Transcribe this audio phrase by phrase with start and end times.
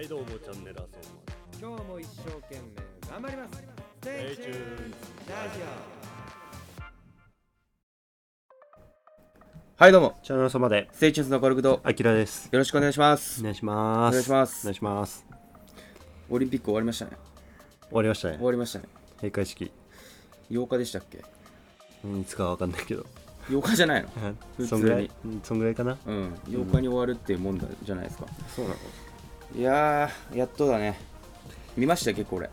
[0.00, 0.26] はいどうも。
[0.28, 0.86] チャンネル遊
[1.60, 2.60] 今日も一生懸命
[3.10, 3.60] 頑張りますス
[4.00, 4.54] テイチューン
[5.28, 5.64] ラジオ
[9.76, 10.18] はいどうも。
[10.22, 12.48] チャンネル様でステイチューンズのコルクドあきらです。
[12.50, 13.40] よろしくお願いします。
[13.40, 14.60] お願いしますお願いします。
[14.60, 15.26] お願いします。
[16.30, 17.10] オリンピック終わりましたね。
[17.90, 18.36] 終わりましたね。
[18.36, 18.86] 終わりましたね
[19.16, 19.70] 閉会式。
[20.50, 21.22] 8日でしたっけ？
[22.04, 23.04] うんいつかはわかんないけど。
[23.50, 24.08] 8日じゃないの？
[24.56, 24.68] 普通に。
[24.68, 25.10] そんぐらい？
[25.26, 25.98] うんそんぐらいかな？
[26.06, 26.32] うん。
[26.48, 28.24] 8日に終わるっていうもんだじゃないですか、
[28.56, 28.76] そうなの
[29.54, 30.98] いやーやっとだね。
[31.76, 32.12] 見ました？
[32.14, 32.50] 結構俺。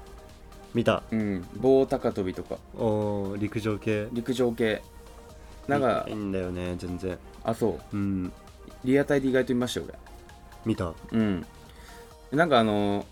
[0.74, 1.04] 見た。
[1.12, 1.46] うん。
[1.56, 2.58] 棒高跳びとか。
[2.76, 4.08] おー陸上系。
[4.12, 4.82] 陸上系。
[5.68, 7.18] なんかいいんだよね全然。
[7.44, 7.96] あそう。
[7.96, 8.34] うん。
[8.84, 10.00] リアタイで意外と見ましたよ俺。
[10.66, 10.94] 見た。
[11.12, 11.46] うん。
[12.32, 13.06] なんかあの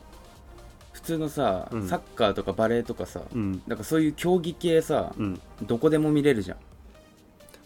[0.94, 1.88] 普通のさ、うん。
[1.88, 3.62] サッカーとかバレーとかさ、うん。
[3.68, 5.42] なんかそういう競技系さ、うん。
[5.62, 6.58] どこでも見れるじゃん、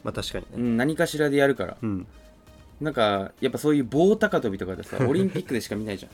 [0.03, 0.51] まあ確かにね。
[0.55, 1.77] うん、何かしらでやるから。
[1.81, 2.07] うん
[2.81, 6.09] なんかやっぱそういう棒高跳びとかでさ オリンピックでしか見ないじゃ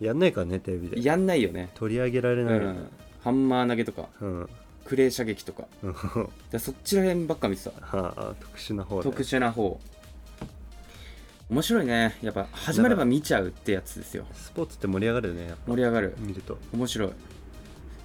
[0.00, 1.00] やんないからねテレビで。
[1.00, 2.68] んやんないよね、取り上げられうないよね。
[2.72, 2.88] ん、
[3.22, 4.48] ハンマー投げとかうん。
[4.84, 5.64] クレー射撃とか。
[5.82, 5.92] うん。
[5.92, 7.70] はでそっちら辺ばっか見てた。
[7.92, 9.80] あ特殊な方だ特殊な方。
[11.48, 12.16] 面白いね。
[12.22, 14.26] やっぱ始まれば見ちゃうってやつですよ。
[14.32, 16.14] スポーツって盛り上がるね盛り上がる。
[16.18, 16.58] 見ると。
[16.72, 17.10] 面白い。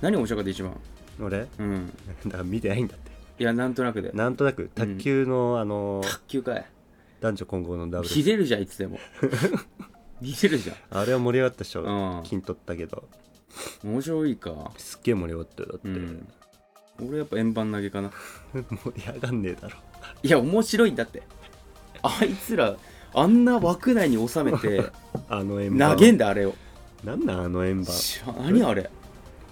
[0.02, 0.74] 何面白かった一番？
[1.20, 1.48] 俺？
[1.58, 1.92] うん。
[2.28, 3.12] だから見てないんだって。
[3.40, 4.12] いやなんとなくで。
[4.14, 4.70] なんとなく。
[4.76, 6.66] 卓球の、あの卓球かい
[7.22, 8.18] 男女混合のダブルス。
[8.18, 9.00] 見れるじゃんいつでも。
[10.22, 12.24] 見れるじあれは盛り上がったっしょ、うん。
[12.24, 13.08] 金取ったけど
[13.84, 14.72] 面白いか。
[14.78, 16.28] すっげえ盛り上がったよだって、うん。
[17.08, 18.12] 俺やっぱ円盤投げかな。
[18.54, 19.78] 盛り上がんねえだろ。
[20.24, 21.24] いや面白いんだって。
[22.02, 22.76] あいつら
[23.14, 24.84] あんな枠内に収めて
[25.30, 25.92] あの円盤。
[25.92, 26.56] 投げんだあれを。
[27.04, 27.96] なんなんあの円盤。
[28.40, 28.90] 何あれ。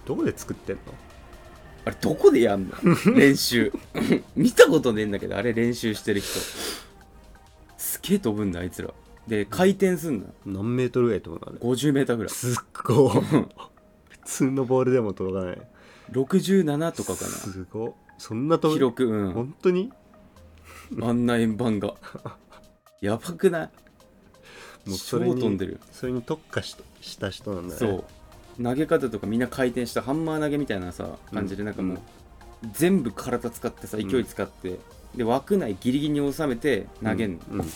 [0.06, 0.82] どこで作ってんの？
[1.86, 2.74] あれどこでやんの？
[3.16, 3.72] 練習。
[4.36, 6.30] 見たことねえんだけどあれ練習してる人。
[6.40, 6.87] す
[8.08, 8.90] げえ飛ぶんだあいつら。
[9.28, 12.30] で回転すんの何メートルぐらい飛ぶのあれ？50メーターぐらい。
[12.30, 13.12] すっごい。
[13.22, 15.62] 普通のボールでも届かない。
[16.12, 17.30] 67とかかな。
[17.30, 18.78] すごいそんな飛ぶ？
[18.78, 19.32] 記録うん。
[19.34, 19.92] 本当に？
[21.02, 21.96] あんな円盤が。
[23.02, 23.70] やばくない？
[24.90, 25.80] もうそ超飛んでる。
[25.92, 27.80] それに特化しした人なんだね。
[27.80, 28.06] そ
[28.60, 28.64] う。
[28.64, 32.00] 投げ方とかみんな回転したハンマー投げみたいなさ感じでなんかもう、
[32.72, 34.80] 全部体使ってさうん勢い使って、
[35.16, 37.68] で枠内ギリギリに収めて投げんの、うん、うん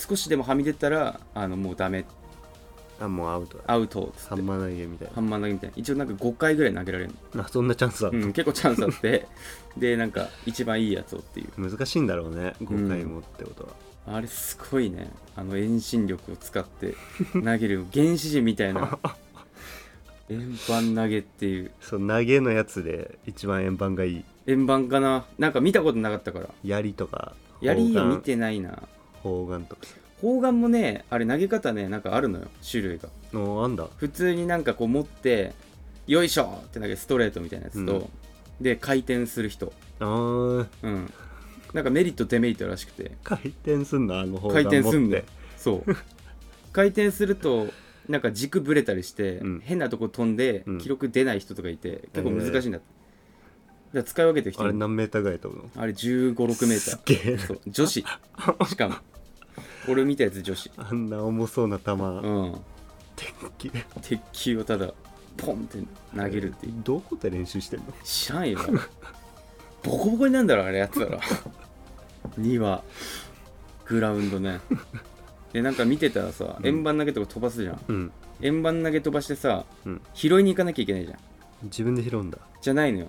[0.00, 2.04] 少しでもはみ出たらあのもうダメ。
[2.98, 3.64] あもうアウトだ。
[3.66, 4.04] アウト。
[4.04, 5.74] っつってハンマー投げみたいハンマー投げみたいな。
[5.76, 9.26] 一応なんか5回ぐらい投げられるなあそんなチャンスあの、るうん、結構チャンスあって。
[9.76, 11.70] でなんか一番いいやつをっていう。
[11.70, 13.64] 難しいんだろうね5回もってこと
[14.06, 15.10] は、あれすごいね。
[15.36, 16.94] あの遠心力を使って
[17.32, 18.98] 投げる原始人みたいな。
[20.28, 21.72] 円盤投げっていう。
[21.80, 24.24] そう投げのやつで一番円盤がいい。
[24.46, 25.24] 円盤かな。
[25.38, 26.48] なんか見たことなかったから。
[26.62, 28.70] 槍とか槍を見砲てないな。
[28.70, 29.82] 丸砲丸とか。
[30.20, 33.08] 砲丸もねあれ投げ方ねなんかあるのよ種類が。
[33.32, 33.88] あんだ。
[33.96, 35.52] 普通になんかこう持って
[36.06, 38.10] よいしょって投げるストレートみたいなやつと、うん。
[38.60, 39.72] で回転する人。
[40.00, 40.66] あー。
[40.82, 41.12] うん。
[41.72, 43.12] なんかメリットデメリットらしくて。
[43.22, 44.96] 回転すんのあの砲回丸持って。
[44.96, 45.24] 転すんだよ。
[45.56, 45.96] そう。
[46.72, 47.68] 回転すると
[48.08, 49.60] なんか軸ぶれたりして、うん。
[49.64, 50.78] 変なとこ飛んでうん。
[50.78, 52.99] 記録出ない人とかいて、結構難しいんだって、だか
[53.92, 55.70] ら使い分けてきてあれる何メーターぐらい飛ぶの？
[55.76, 57.18] あれ1 5 6メータすっげえ。
[57.34, 57.60] ーそう。
[57.66, 58.04] 女子。
[58.68, 58.94] しかも。
[59.88, 60.70] 俺見たやつ女子。
[60.76, 62.60] あんな重そうな球、うん。
[63.16, 63.32] 鉄
[64.00, 64.92] 鉄球をただ
[65.36, 65.78] ポンって
[66.16, 66.74] 投げるっていう。
[66.84, 67.86] どこで練習してんの？
[68.04, 68.58] 知らんよ。
[69.82, 71.18] ボコボコになんだろあれやってたら。
[72.38, 72.82] 2は
[73.86, 74.60] グラウンドね。
[75.52, 76.66] でなんか見てたらさうん。
[76.66, 77.80] 円盤投げとか飛ばすじゃん。
[77.88, 78.12] うん。
[78.40, 80.00] 円盤投げ飛ばしてさうん。
[80.14, 81.18] 拾いに行かなきゃいけないじゃん。
[81.64, 82.38] 自分で拾うんだ。
[82.62, 83.08] じゃないのよ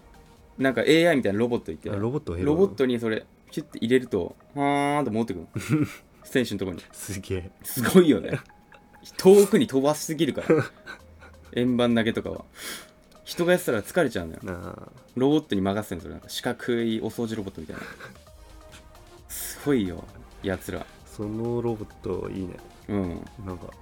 [0.61, 5.88] なんか AI みたいなロボットいてあロボットロボットにそれピュッて入れるとはーんと持ってくるの。
[6.23, 6.81] 選手のとこに。
[6.94, 7.51] すげえ。
[7.63, 8.39] すごいよね。
[9.17, 10.63] 遠くに飛ばしすぎるから。
[11.53, 12.45] 円盤投げとかは。
[13.25, 14.39] 人がやってたら疲れちゃうのよ。
[15.16, 16.29] ロボットに任せるれなんか。
[16.29, 17.81] 四角いお掃除ロボットみたいな。
[19.27, 20.03] すごいよ
[20.44, 20.85] やつら。
[21.05, 22.55] そのロボットいいね。
[22.88, 23.27] うん。
[23.45, 23.73] なんか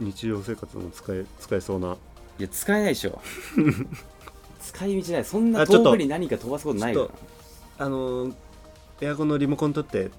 [0.00, 1.96] 日常生活も使え使えそうな。
[2.38, 3.20] いや使えないでしょ
[4.62, 5.24] 使い道ない。
[5.24, 5.90] そんなあちょっと。
[5.90, 7.08] 遠くに何か飛ばすことないかちょっ
[7.78, 8.34] らあのー
[9.02, 10.10] エアコンのリモコン取って。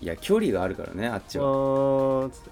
[0.00, 2.50] いや距離があるからねあっちあはーっつって。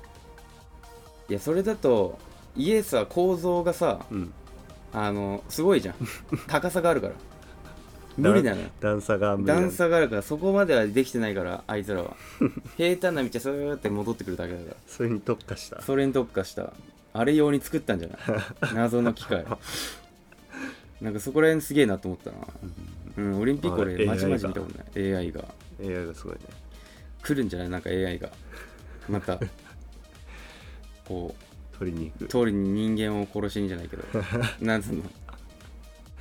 [1.30, 2.18] いやそれだと
[2.56, 4.32] 家さ構造がさうん。
[4.92, 5.94] あのすごいじゃん。
[6.46, 7.12] 高さがあるから。
[8.16, 8.68] 無理なのよ。
[8.80, 9.54] 段差が無理だ。
[9.56, 12.14] 段差があるからそこまではできてないからあいつらは。
[12.76, 14.76] 平坦な道はスーって戻ってくるだけだから。
[14.86, 15.82] それに特化した。
[15.82, 16.72] それに特化した。
[17.12, 18.14] あれ用に作ったんじゃな
[18.70, 18.74] い？
[18.74, 19.44] 謎の機械
[21.00, 22.36] なんかそこら辺すげえなと思ったな。
[23.18, 23.38] うん。
[23.40, 25.14] オリンピックあ俺まちまち AI 見たことない。
[25.14, 25.44] AI が。
[25.82, 26.40] AI がすごいね。
[27.22, 27.68] 来るんじゃない？
[27.68, 28.30] なんか AI が。
[29.08, 29.38] また
[31.06, 31.34] こ
[31.74, 32.28] う取りに行く。
[32.28, 34.02] 通りに人間を殺しにじゃないけど。
[34.64, 35.02] なんつうの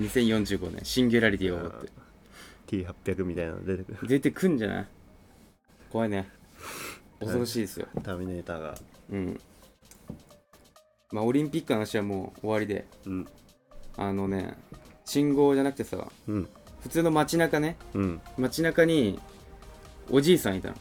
[0.02, 1.92] ？2045年シンギュラリティが起こって。
[3.14, 4.08] T800 みたいなの出てくる。
[4.08, 4.88] 出てくんじゃない？
[5.92, 6.28] 怖いね。
[7.20, 8.78] 恐ろしいですよ、ターミネーターが。
[9.12, 9.40] うん。
[11.12, 12.86] まあオリンピックの話はもう終わりで。
[13.06, 13.28] うん
[13.98, 14.56] あのね
[15.06, 16.50] 信号じゃなくてさうん。
[16.82, 18.22] 普通の街中ねうん。
[18.38, 19.20] 街中に
[20.10, 20.76] おじいさんいたの。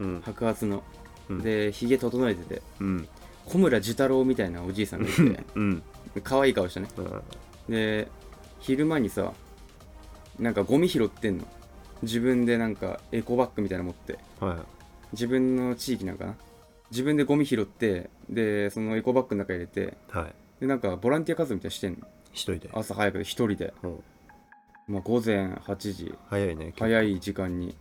[0.00, 0.22] うん。
[0.24, 0.82] 白髪の、
[1.28, 1.38] うん。
[1.40, 2.62] でひげ整えてて。
[2.80, 3.08] うん。
[3.46, 5.44] 小村寿太郎みたいなおじいさんがいて。
[5.54, 5.82] うん。
[6.22, 6.88] 可愛い顔してね。
[7.68, 8.08] で
[8.60, 9.32] 昼間にさ
[10.38, 11.44] なんかゴミ拾ってんの。
[12.02, 14.18] 自分でなんかエコバッグみたいなの持って。
[14.40, 14.64] は
[15.12, 16.36] 自分の地域なんかな。
[16.90, 20.34] 自分でゴミ拾ってでそのエコバッグの中入れていはい。
[20.60, 22.70] でなんかボランティア活動みたいなのしてんの一人で。
[22.72, 24.02] 朝早くで一人で、うん。
[24.88, 26.14] まあ、午前8時。
[26.28, 27.74] 早いね早い時間に。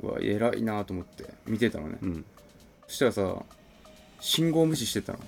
[0.00, 1.24] うわ偉いなと思って。
[1.46, 1.98] 見てたのね。
[2.00, 2.24] うん。
[2.86, 3.42] そしたらさ
[4.20, 5.18] 信号無視してたの。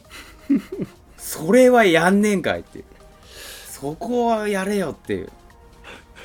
[1.18, 2.84] それはやんねんかいっていう。
[3.66, 5.30] そこはやれよっていう。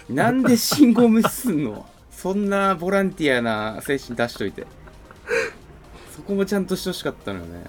[0.10, 1.86] なんで信号無視すんの？
[2.12, 4.66] そんなボランティアな精神出しといて。
[6.16, 7.66] そこもちゃんとしてほしかったのよね。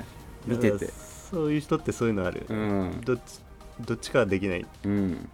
[0.46, 0.90] 見てて。
[1.30, 3.00] そういう人ってそういうのあるようねん。
[3.00, 3.40] どっち
[3.80, 4.66] どっちかはできない。
[4.84, 5.28] うん。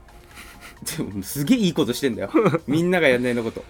[0.97, 2.31] でもすげえいいことしてんだよ。
[2.67, 3.65] みんながやんないのこと。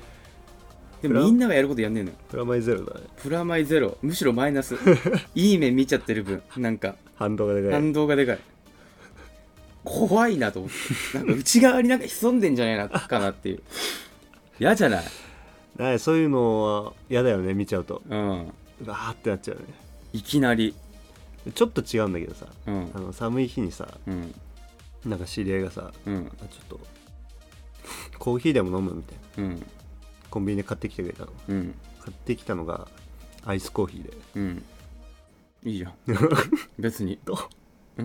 [1.02, 2.16] でもみんながやることやんねえのよ。
[2.30, 3.06] プラマイゼロだね。
[3.20, 3.98] プラマイゼロ。
[4.02, 4.76] むしろマイナス。
[5.34, 6.42] いい面見ちゃってる分。
[6.56, 6.94] なんか。
[7.16, 7.72] 反動がでかい。
[7.72, 8.38] 反動がでかい。
[9.84, 10.70] 怖いなと思っ
[11.12, 11.18] て。
[11.18, 13.62] なんか内側になんか潜んでんじゃないなかなっていう。
[14.60, 15.04] 嫌じゃない？
[15.82, 18.00] はいそういうのは嫌だよね見ちゃうと。
[18.08, 18.18] うん。
[18.20, 19.62] うわーってなっちゃうね。
[20.12, 20.74] いきなり。
[21.54, 22.46] ちょっと違うんだけどさ。
[22.66, 22.90] うん。
[22.94, 24.32] あの寒い日にさうん
[25.04, 26.30] なんか知り合いがさうん。
[26.40, 26.80] あちょっと
[28.18, 29.50] コーヒーでも飲むみたいな。
[29.50, 29.66] うん。
[30.30, 31.32] コンビニで買ってきてくれたの。
[31.48, 31.74] うん。
[32.00, 32.88] 買ってきたのが
[33.44, 34.10] アイスコーヒーで。
[34.36, 34.64] うん。
[35.64, 35.94] いいじゃん。
[36.78, 37.18] 別に。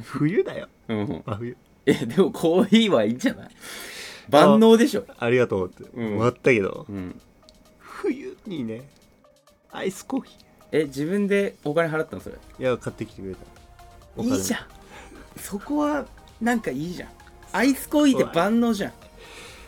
[0.01, 0.67] 冬だよ。
[0.87, 1.23] うん。
[1.25, 1.57] 真冬。
[1.85, 3.49] えでもコーヒーはいいんじゃない？
[4.29, 5.05] 万能でしょ。
[5.19, 5.83] ありがとうって。
[5.93, 6.15] うん。
[6.17, 7.21] もらったけど、うん。
[7.79, 8.89] 冬にね
[9.71, 10.35] アイスコーヒ
[10.71, 12.35] え自分でお金払ったのそれ？
[12.59, 14.23] ーいや買ってきてくれた。
[14.23, 14.65] いいじゃん。
[15.39, 16.05] そこは
[16.41, 17.09] なんかいいじゃん。
[17.51, 18.93] アイスコーヒーって万能じゃん。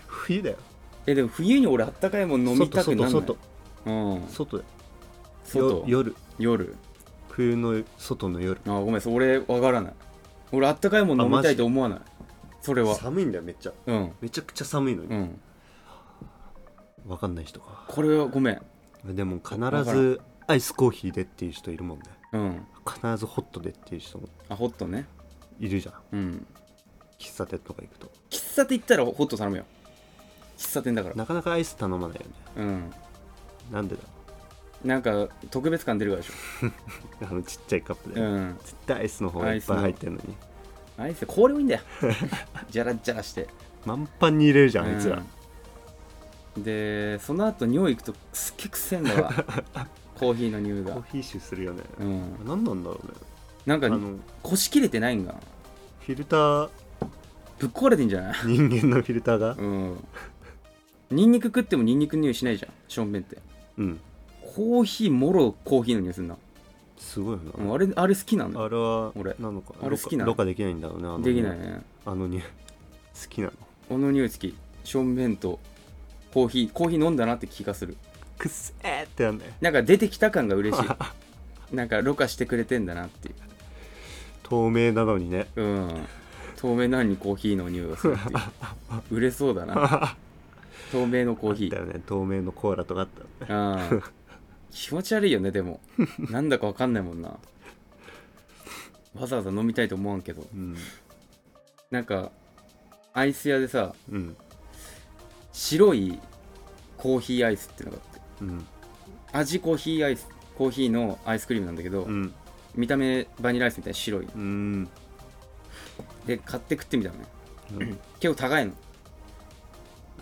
[0.07, 0.57] 冬だよ。
[1.07, 3.11] えでも冬に俺あったかいもの飲みたくな外らない。
[3.11, 3.37] 外
[3.85, 4.27] うん。
[4.27, 4.69] 外だよ。
[5.61, 6.15] よ外夜。
[6.37, 6.75] 夜。
[7.29, 8.59] 冬の外の夜。
[8.67, 9.93] あごめんそれわからない。
[10.51, 11.99] 俺あったかいもの飲みたいと思わない。
[12.61, 12.95] それは。
[12.95, 13.73] 寒いんだよめっちゃ。
[13.87, 14.11] うん。
[14.21, 15.39] めちゃくちゃ寒いのに、うん。
[17.07, 17.85] わかんない人か。
[17.87, 18.61] これはごめん。
[19.05, 22.03] でも必わからずアイスコーヒーでっていう人いるもんね。
[22.33, 22.65] うん。
[22.85, 24.27] 必ずホットでっていう人も。
[24.49, 25.05] あホットね
[25.59, 25.95] いるじゃん。
[26.13, 26.47] うん。
[27.19, 28.11] 喫茶店とか行くと。
[28.29, 29.65] 喫茶店行ったらホット頼むよ。
[30.57, 31.15] 喫茶店だから。
[31.15, 32.31] なかなかアイス頼まないよね。
[32.57, 32.93] うん。
[33.71, 34.01] なんでだ？
[34.83, 36.33] なんか特別感出るからでし
[37.29, 38.57] あのちっちゃいカップで、ょうん。
[38.61, 40.35] 絶対アイスの方がいっぱい入ってるのに。
[40.97, 41.81] アイス氷もいいんだよ。
[42.69, 43.47] ジャラジャラして。
[43.85, 45.25] 満帆に入れるじゃんあいつら、うん
[46.57, 49.31] でその後尿行くとすっげえくせえんだわ。
[50.19, 50.93] コーヒーの匂いが。
[50.93, 52.45] コーヒー臭するよね、うん。
[52.45, 53.13] 何なんだろうね
[53.69, 55.39] なんかあのこしきれてないんかな？
[55.99, 56.69] フィルター。
[57.59, 58.33] ぶっ壊れてんじゃない？
[58.45, 59.51] 人間のフィルターが？
[59.51, 60.07] うん。
[61.11, 63.37] ニンニク食ってもニンニクの匂いしないじゃんしょんべんって。
[63.77, 63.99] うん。
[64.55, 66.37] コーヒーもろコーヒーの匂いするな、
[66.97, 69.35] すごいよな、うんあれあれ好きなんだあれは俺。
[69.37, 71.81] なのかあれ好きなのろ過できないんだろうねあのできないね。
[72.07, 72.47] あのに好
[73.29, 73.53] きなの。
[73.87, 74.55] この匂い好き。
[74.83, 75.59] しょんべんと
[76.33, 76.71] コーヒー。
[76.71, 77.97] コーヒー飲んだなって気がする。
[78.39, 80.87] くっせーってなんだよなんか出てきた感が嬉しい。
[81.75, 83.35] なんかろ過してくれてんだなっていう
[84.49, 85.47] 透明なのにね。
[85.55, 86.07] うん。
[86.57, 89.15] 透明なのにコーヒーの匂いがするっていう。
[89.15, 90.15] 売れそうだな。
[90.91, 91.69] 透明のコーヒー。
[91.69, 92.01] だよね。
[92.05, 93.83] 透明のコーラとかあったよね。
[93.91, 94.03] うん
[94.71, 95.79] 気持ち悪いよねでも。
[96.29, 97.39] なんだかわかんないもんな。
[99.15, 100.45] わざわざ飲みたいと思わんけど。
[100.53, 100.75] うん。
[101.89, 102.31] なんか
[103.13, 104.35] アイス屋でさうん。
[105.51, 106.19] 白い
[106.97, 108.21] コーヒーアイスっていうのがあって。
[108.41, 108.67] うん。
[109.31, 110.27] 味コーヒーアイス
[110.57, 112.33] コーヒーのアイスクリームなんだけど、うん
[112.75, 114.25] 見た目バニラアイスみたいな白い。
[114.25, 114.87] うん。
[116.25, 117.25] で買って食ってみたのね。
[117.73, 117.99] うん。
[118.19, 118.71] 結構高いの。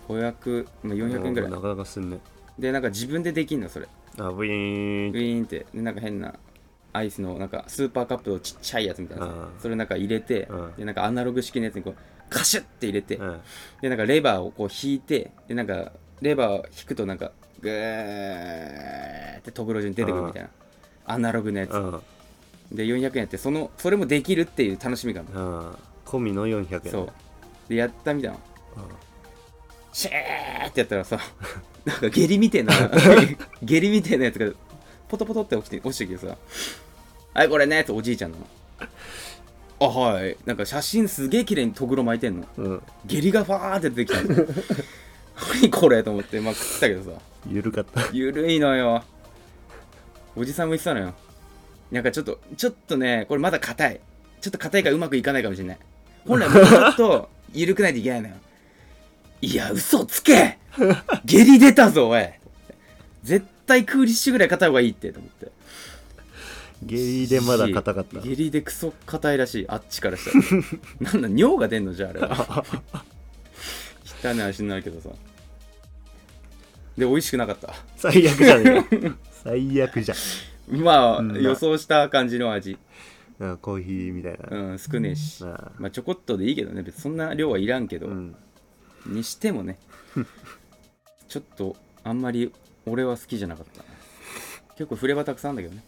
[0.08, 1.50] 500、まあ、400円ぐらい。
[1.50, 2.18] なかなかすんね。
[2.58, 3.88] でなんか自分でできんのそれ。
[4.18, 5.10] あブイーン。
[5.10, 5.66] ウィーンって。
[5.72, 6.34] でなんか変な
[6.92, 9.28] アイスのなんかスーパーカップのちっちゃいやつみたいな
[9.58, 11.94] それなんか入れてうんでなんかアナログ式のやつにこう
[12.30, 13.40] カシュッて入れてうん
[13.82, 20.48] でなんかレバーをこう引いてでなんかレバーを引くとなんかグーってトグロ順に出てくるみたいな。
[21.04, 21.72] アナログのやつ。
[21.72, 22.00] うん
[22.72, 25.34] で400円やってそのそれもできるっていう楽しみがある。
[25.34, 25.76] のうん。
[26.04, 26.90] 込みの400円。
[26.90, 27.12] そう。
[27.68, 28.36] でやったみたいな。
[28.36, 28.42] うん。
[29.92, 31.18] シェーってやったらさ
[31.84, 32.74] なんか下痢みてえな。
[33.62, 34.52] 下痢みてえなやつが
[35.08, 36.36] ポトポトって起きて落ちてきてさ
[37.32, 38.46] 「はいこれね」っておじいちゃんなの
[39.80, 40.36] あはい。
[40.44, 42.46] なんか写真すげえ綺麗にとぐろ巻いてんの。
[42.56, 42.82] うん。
[43.06, 44.46] 下痢がファーって出てきたの。
[45.62, 47.20] 何これと思ってまあ食ったけどさ。
[47.48, 48.08] 緩かった。
[48.12, 49.04] ゆるいのよ。
[50.34, 51.14] おじさんも言ってたのよ
[51.90, 54.00] なんかちょっとちょっとねこれまだ硬い。
[54.40, 55.78] ちょっと硬いからうまくいかないかもしれない。
[56.26, 58.34] 本来もうちょっと緩くないといけないのよ。
[59.40, 60.58] いや嘘つけ！
[61.24, 62.28] 下痢出たぞおい。
[63.24, 65.50] 絶対クーリッシュぐらい硬い方がいいってと思って。
[66.84, 68.20] 下痢でまだ硬かった。
[68.20, 69.68] 下痢でクソ硬いらしい。
[69.68, 71.12] あっちからしたら。
[71.12, 72.64] なんだ尿が出んのじゃああれは。
[74.22, 75.08] 汚い足になるけどさ。
[76.96, 77.74] で美味しくなかった。
[77.96, 79.12] 最悪じゃねえ
[79.44, 80.18] 最悪じゃん
[80.70, 81.42] まあ、うん。
[81.42, 82.78] 予想した感じの味、
[83.38, 83.50] なん。
[83.52, 86.82] かコーヒーみたいな、うん、少ねえし、まあまあちょこっとでいいけどね。
[86.82, 88.36] 別にそんな量はいらんけど、うん。
[89.06, 89.78] にしてもね。
[91.28, 92.52] ちょっとあんまり
[92.86, 93.84] 俺は好きじゃなかった。
[94.76, 95.84] 結構フレーバーたくさんあるんだけどね、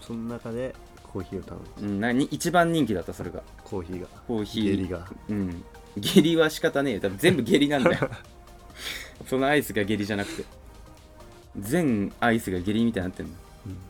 [0.00, 1.88] その中でコーヒーを頼む。
[1.88, 3.42] うん、なに一番人気だったそれが。
[3.64, 4.06] コーヒーが。
[4.26, 4.70] コーヒー。
[4.70, 5.10] 下痢が。
[5.28, 5.64] うん。
[5.96, 7.00] 下痢は仕方ねえよ。
[7.00, 8.10] 多分全部下痢なんだよ。
[9.26, 10.44] そのアイスが下痢じゃなくて。
[11.58, 13.32] 全アイスが下痢みたいになってんの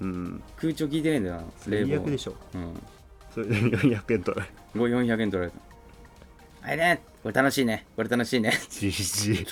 [0.00, 0.42] うん。
[0.56, 1.88] 空調効いてねえんだよな冷房。
[1.88, 2.34] 最悪でしょ。
[2.54, 2.82] うん。
[3.32, 6.66] それで400円取られご400円取られた。
[6.68, 7.86] はいねこれ楽しいね。
[7.96, 8.52] これ楽しいね。
[8.68, 9.44] じじい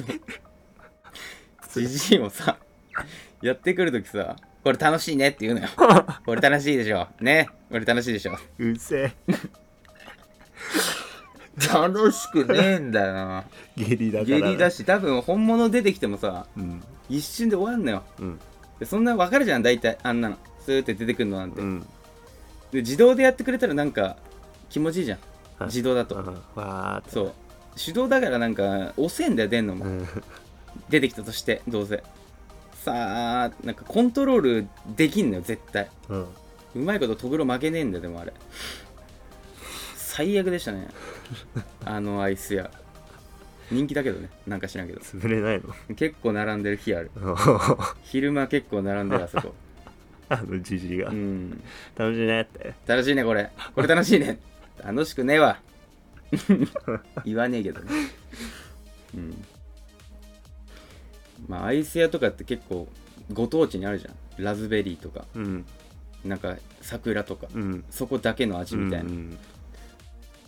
[1.87, 2.59] じじいもさ
[3.43, 5.69] やってくるときさこれ楽しいねって言うのよ。
[6.27, 7.07] これ楽しいでしょ。
[7.21, 7.49] ね。
[7.71, 8.33] これ楽しいでしょ。
[8.59, 9.13] うせえ。
[11.73, 13.45] 楽しくねえんだよな。
[13.77, 14.39] 下痢だから。
[14.39, 16.83] 下痢だし多分本物出てきてもさうん。
[17.09, 18.03] 一瞬で終わんのよ。
[18.19, 18.41] うん
[18.79, 20.37] でそんなわかるじゃん大体あんなの。
[20.65, 21.81] スーって出てくるのなんて、うん。
[22.73, 24.17] で自動でやってくれたらなんか
[24.69, 25.19] 気持ちいいじゃん。
[25.59, 25.69] はい。
[25.69, 27.11] 自動だと、うんわーって。
[27.11, 27.33] そう。
[27.83, 30.09] 手動だからなんか遅えんだよ出んのも、うん。
[30.91, 32.03] 出てきたとしてどうせ。
[32.85, 35.89] さあなんかコントロールできんのよ絶対。
[36.09, 36.27] うん。
[36.77, 38.33] うまいこととぐろ負けねえんだよでもあれ。
[39.97, 40.89] 最悪でしたね。
[41.85, 42.71] あのアイス屋
[43.71, 45.01] 人気だけどねなんか知らんけど。
[45.01, 45.95] 潰れないの？
[45.95, 47.11] 結構並んでる日ある。
[47.17, 49.55] あ昼間結構並んでる あそこ。
[50.31, 51.11] のじじいが。
[51.11, 51.63] うん。
[51.97, 52.75] 楽しいねって。
[52.87, 53.51] 楽しいねこれ。
[53.75, 54.39] これ楽しいね。
[54.83, 55.61] 楽しくねえわ。
[57.25, 57.91] 言わねえけどね。
[59.15, 59.45] うん。
[61.49, 62.89] まあアイス屋とかって結構
[63.33, 64.45] ご当地にあるじゃん。
[64.45, 65.25] ラズベリーとか。
[65.35, 65.65] うん。
[66.25, 67.47] なんか桜とか。
[67.55, 67.85] うん。
[67.91, 69.39] そこだけの味みたいな、うん。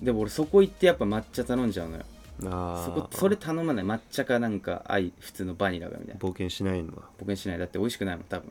[0.03, 2.05] でも俺そこ行ってやっぱ抹茶頼んじゃうのよ
[2.47, 6.21] あそこあそれ頼まない抹茶かなんか愛普通のバニラがみたいな。
[6.21, 7.03] 冒険しないのは。
[7.19, 8.51] 僕にしないだって美味しくないもん多分。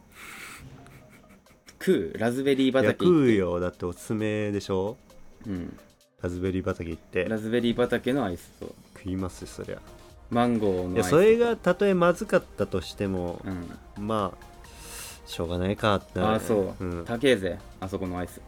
[1.79, 3.59] 食うラズベリーいや畑食うよ。
[3.59, 4.97] だっておすすめでしょ？
[5.47, 5.77] うん。
[6.21, 7.25] ラズベリー畑行って。
[7.25, 8.75] ラズベリー畑のアイスと。
[8.97, 9.79] 食いますよそりゃ。
[10.29, 13.41] マンゴーのアイスいやそれがたとえまずかったとしても
[13.97, 14.05] うん。
[14.05, 14.49] まあ
[15.25, 16.19] しょうがないかって。
[16.19, 18.41] なるああそう、ん、高えぜあそこのアイス。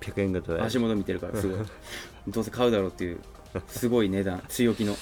[0.00, 1.66] 800円ぐらい足元見てるからすごい。
[2.28, 3.18] どうせ買うだろうっていう
[3.68, 4.94] すごい値段強気の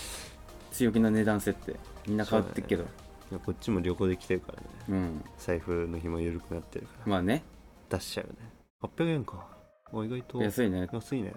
[0.72, 1.76] 強気な値段設定。
[2.06, 2.84] みんな買ってっけど。
[2.84, 2.86] い
[3.32, 4.68] やこっちも旅行で来てるからね。
[4.88, 5.24] うん。
[5.38, 7.10] 財布の紐緩くなってるから。
[7.10, 7.42] まあね。
[7.88, 8.50] 出しちゃうよね。
[8.82, 9.46] 800円か。
[9.92, 10.88] お意外と安いね。
[10.92, 11.32] 安いね。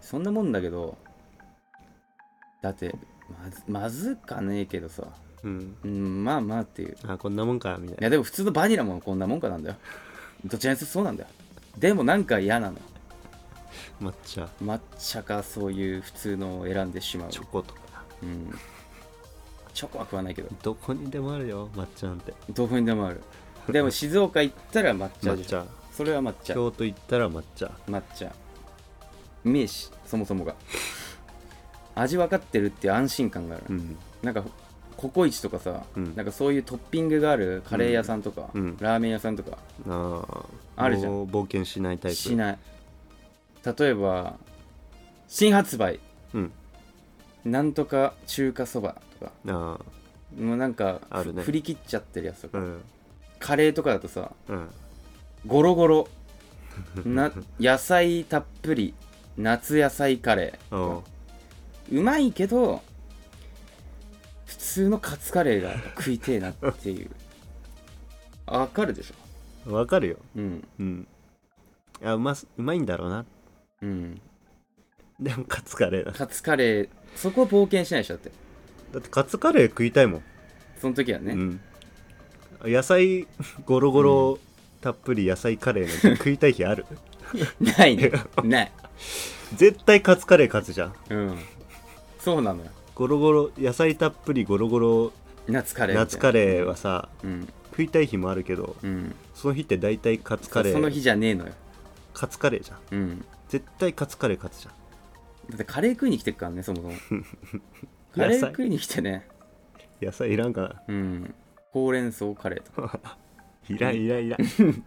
[0.00, 0.96] そんなもんだけど
[2.62, 2.94] だって
[3.42, 5.04] まずまずかねえけどさ。
[5.42, 5.76] うん。
[5.84, 6.96] うんまあまあっていう。
[7.06, 8.00] あこんなもんかみたいな。
[8.00, 9.76] いやでも普通のバニラもこんなもんかなんだよ。
[10.44, 11.28] どちらにせよそうなんだよ。
[11.78, 12.78] でもなんか嫌なの
[14.00, 14.48] 抹茶。
[14.62, 17.30] 抹茶かそういう普通のを選んでしまう。
[17.30, 17.80] チョコとか。
[18.22, 18.58] うん。
[19.74, 20.48] チョコは食わないけど。
[20.62, 22.32] どこにでもあるよ抹茶なんて。
[22.50, 23.22] どこにでもある。
[23.70, 25.66] でも静岡行ったら抹茶でしょ抹茶。
[25.92, 26.54] それは抹茶。
[26.54, 27.70] 京都行ったら抹茶。
[27.88, 28.32] 抹茶。
[29.44, 30.54] うめえしそもそもが。
[31.94, 33.96] 味分かってるっていう安心感がある、うん。
[34.22, 34.44] なんか
[34.96, 36.16] ココイチとかさ、うん。
[36.16, 38.76] なんかそういうトッピングがあるカレー屋さんとか、うん。
[38.80, 39.58] ラーメン屋さんとか。
[39.88, 40.24] あ
[40.76, 41.24] ああるじゃん。
[41.26, 42.16] 冒険しないタイプ。
[42.16, 42.58] しない
[43.66, 44.38] 例えば
[45.28, 45.98] 新発売。
[46.34, 46.52] うん。
[47.44, 49.32] なんとか中華そばとか。
[49.48, 49.78] あ
[50.38, 51.42] もうなんかあるね。
[51.42, 52.84] 振り切っちゃってるやつとか、あうん。
[53.38, 54.68] カレーとかだとさうん。
[55.46, 56.08] ゴロゴロ。
[57.04, 58.94] な野菜たっぷり。
[59.36, 60.76] 夏野菜カレー。
[60.76, 61.02] おう。
[61.98, 62.82] うまいけど
[64.46, 67.10] 普通のカツカレーが食いてえなっていう。
[68.46, 69.74] わかるでしょ。
[69.74, 70.16] わかるよ。
[70.36, 70.68] うん。
[70.78, 71.08] うん。
[72.00, 73.24] いやうますうまいんだろうな
[73.86, 74.20] うん。
[75.20, 76.88] でもカツカレーだカツカレー。
[77.14, 78.30] そこ冒険しないでしょだって。
[78.92, 80.22] だってカツカレー食いたいもん、
[80.80, 81.60] その時はね、うん。
[82.64, 83.26] 野菜
[83.64, 84.38] ゴロゴロ
[84.80, 86.84] たっぷり野菜カレーなんて食いたい日ある。
[87.60, 88.12] ないね。
[88.44, 88.72] ない。
[89.54, 90.94] 絶対カツカレー勝つじゃん。
[91.10, 91.38] うん。
[92.18, 92.70] そうなのよ。
[92.94, 95.12] ゴロゴロ野菜たっぷりゴロゴロ
[95.46, 97.48] 夏カレー夏カレーはさうん。
[97.70, 99.14] 食いたい日もあるけどうん。
[99.34, 100.72] その日って大体カツカレー。
[100.72, 101.52] その日じゃねえのよ。
[102.12, 102.78] カツカレーじゃん。
[102.90, 104.74] うん絶対カツカレー勝つじゃん。
[105.50, 106.94] だってカレー食いに来てっからねそもそも。
[108.12, 109.26] カレー食いに来てね。
[110.00, 111.34] 野菜いらんかうん。
[111.70, 113.00] ほうれん草カレーとか。
[113.68, 114.40] ないらんいらんいらん。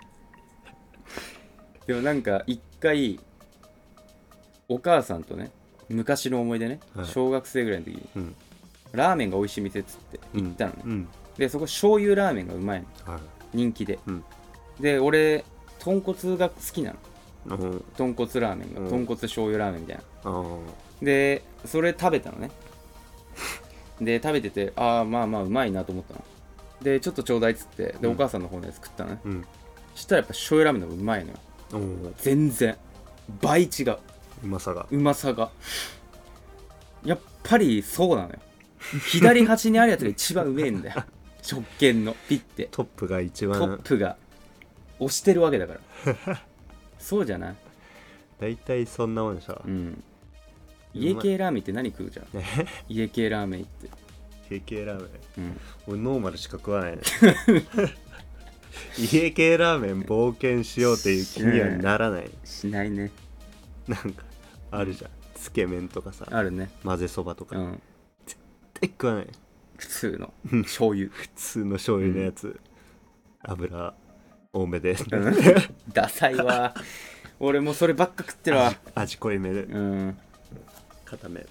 [1.88, 3.20] でもなんか一回
[4.68, 5.52] お母さんとね
[5.88, 7.06] 昔の思い出ね、はい。
[7.06, 8.36] 小学生ぐらいの時にうん。
[8.92, 11.08] ラーメンが美味しい店っつって行ったのね、うん。
[11.38, 13.14] でそこ醤油ラーメンがうまいの。
[13.14, 13.22] はい。
[13.54, 14.24] 人気で、うん。
[14.80, 15.46] で俺
[15.80, 16.98] 豚骨が好きなの。
[17.04, 17.09] うん
[17.48, 18.90] 豚骨ラーメンが、うん。
[18.90, 20.04] 豚骨醤油ラーメンみたいな。
[20.24, 20.60] あー。
[21.02, 22.52] でそれ食べたのね。
[24.02, 26.24] で食べててああまあまあうまいなと思ったの。
[26.82, 28.12] でちょっとちょうだいっつってで、うん。
[28.14, 29.20] お母さんの方のやつ食ったのね。
[29.26, 29.46] うん。
[29.96, 31.38] そしたらやっぱ醤油ラーメンの方がうまいのよ。
[31.74, 32.14] おー。
[32.18, 32.78] 全然。
[33.42, 33.98] 倍違う。
[34.44, 34.88] うまさが。
[34.90, 35.50] うまさが。
[37.04, 38.36] やっぱりそうなのよ。
[39.08, 41.04] 左端にあるやつが一番うめえんだよ。
[41.42, 42.68] 食券のピッて。
[42.72, 44.18] トップが一トッ番プが。
[45.00, 45.76] 押してるわけだか
[46.26, 46.42] ら
[47.00, 47.56] そうじゃない？
[48.40, 49.62] 大体そんなもんでしょ。
[49.66, 50.04] うん。
[50.94, 52.26] 家系ラーメンって何食うじゃん？
[52.88, 53.90] 家系ラーメンって。
[54.50, 55.48] 家系ラーメン？
[55.48, 55.60] うん。
[55.88, 57.02] 俺ノーマルしか食わないね。
[58.98, 62.30] 家系ラーメン冒険しようっていう気にはならない。
[62.44, 63.12] しないね。
[63.88, 64.24] なんか
[64.72, 65.12] あるじゃん。
[65.36, 66.28] つけ麺とかさ。
[66.30, 66.70] あるね。
[66.84, 67.56] 混ぜそばとか。
[67.56, 67.82] 絶うん。
[68.74, 69.28] 対食わない。
[69.78, 71.10] 普通の醤油。
[71.14, 72.60] 普通の醤油のやつ、
[73.42, 73.94] 油
[74.52, 74.98] 多めで。
[75.12, 75.36] うん。
[75.94, 76.74] ダサいわ。
[77.40, 78.74] 俺もそればっか食ってるわ。
[78.96, 79.64] 味濃いめで。
[79.64, 80.18] うん。
[81.06, 81.46] 固め。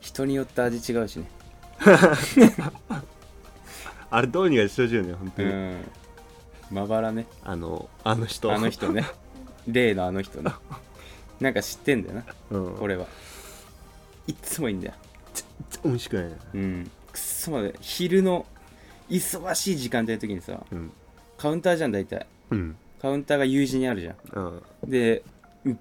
[0.00, 1.28] 人によって味違うしね。
[4.10, 5.76] あれどうにかしてほしいよね本当に、うん。
[6.70, 7.26] まばらね。
[7.44, 8.52] あのあの人。
[8.52, 9.04] あの人ね。
[9.66, 10.52] 例のあの人ね。
[11.40, 12.24] なんか知ってんだよな。
[12.50, 13.06] うん、俺は。
[14.26, 14.94] いっつもいいんだよ。
[15.84, 16.90] 美味しくないなうん。
[17.12, 18.46] くっそまで昼の
[19.08, 20.92] 忙しい時間帯の時にさうん
[21.38, 22.26] カウンターじゃん大体。
[22.50, 22.76] うん。
[23.00, 24.16] カウンターが U 字にあるじゃん。
[24.84, 24.90] うん。
[24.90, 25.22] で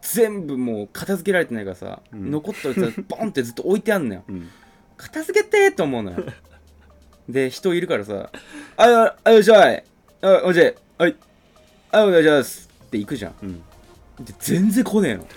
[0.02, 2.32] 全部もう片付けられてないからさ、うん。
[2.32, 4.24] 残ったやつはボンってずっと置いてあんのよ。
[4.28, 4.50] うん。
[4.98, 6.18] 片付けてーと思うのよ。
[7.30, 8.30] で人いるからさ
[8.78, 9.84] 「あいあいおいしょい
[10.22, 11.16] あおいしいはい
[11.92, 13.64] あお願いします」って行くじゃんうん
[14.24, 15.28] で全然来ねえの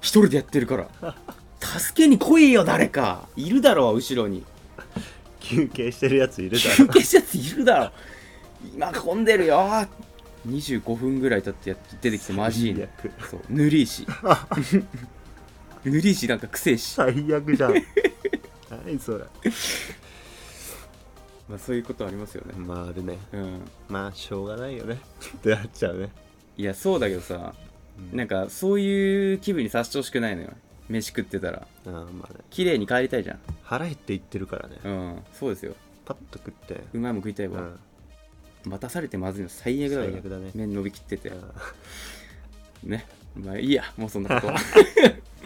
[0.00, 1.14] 一人でやってるから
[1.60, 4.44] 助けに来いよ誰かいるだろう後ろに
[5.40, 7.92] 休憩してるやついるだ休ろ憩したやついるだろ
[8.74, 9.86] 今混んでるよ。
[10.48, 13.30] 25分ぐらい経ってやっと出てきてマジいいね最悪。
[13.30, 14.06] そう塗り石
[15.84, 17.74] 塗り石なんかくせえし、最悪じゃん。
[18.86, 19.24] 何それ。
[21.48, 22.54] まあ、そういうことありますよね。
[22.56, 23.18] まああるね。
[23.32, 23.60] うん。
[23.88, 24.98] まあしょうがないよね。
[25.36, 26.10] ってなっちゃうね。
[26.56, 27.54] いやそうだけどさ
[28.12, 28.16] うん。
[28.16, 30.50] なんかそういう気分にさせてほしくないのよ。
[30.88, 31.66] 飯食ってたら。
[31.86, 32.40] あーまあね。
[32.50, 33.38] 綺麗に帰りたいじゃん。
[33.62, 34.76] 腹減って言ってるからね。
[34.84, 35.22] うん。
[35.32, 35.74] そうですよ。
[36.04, 36.82] パッと食って。
[36.92, 37.78] うまいもん食いたいうわ、ん
[38.66, 41.34] 待たされてまずいの最悪だから最悪だね麺伸びきっててう
[42.86, 44.58] ん ねまあいいやもうそんなことは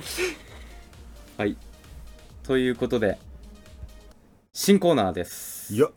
[1.36, 1.56] はい。
[2.42, 3.18] ということで
[4.52, 5.72] 新コーナーです。
[5.74, 5.88] いや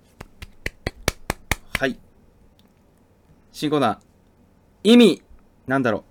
[1.80, 1.98] はい。
[3.52, 4.92] 新コーナー。
[4.92, 5.22] 意味
[5.68, 6.04] なんだろ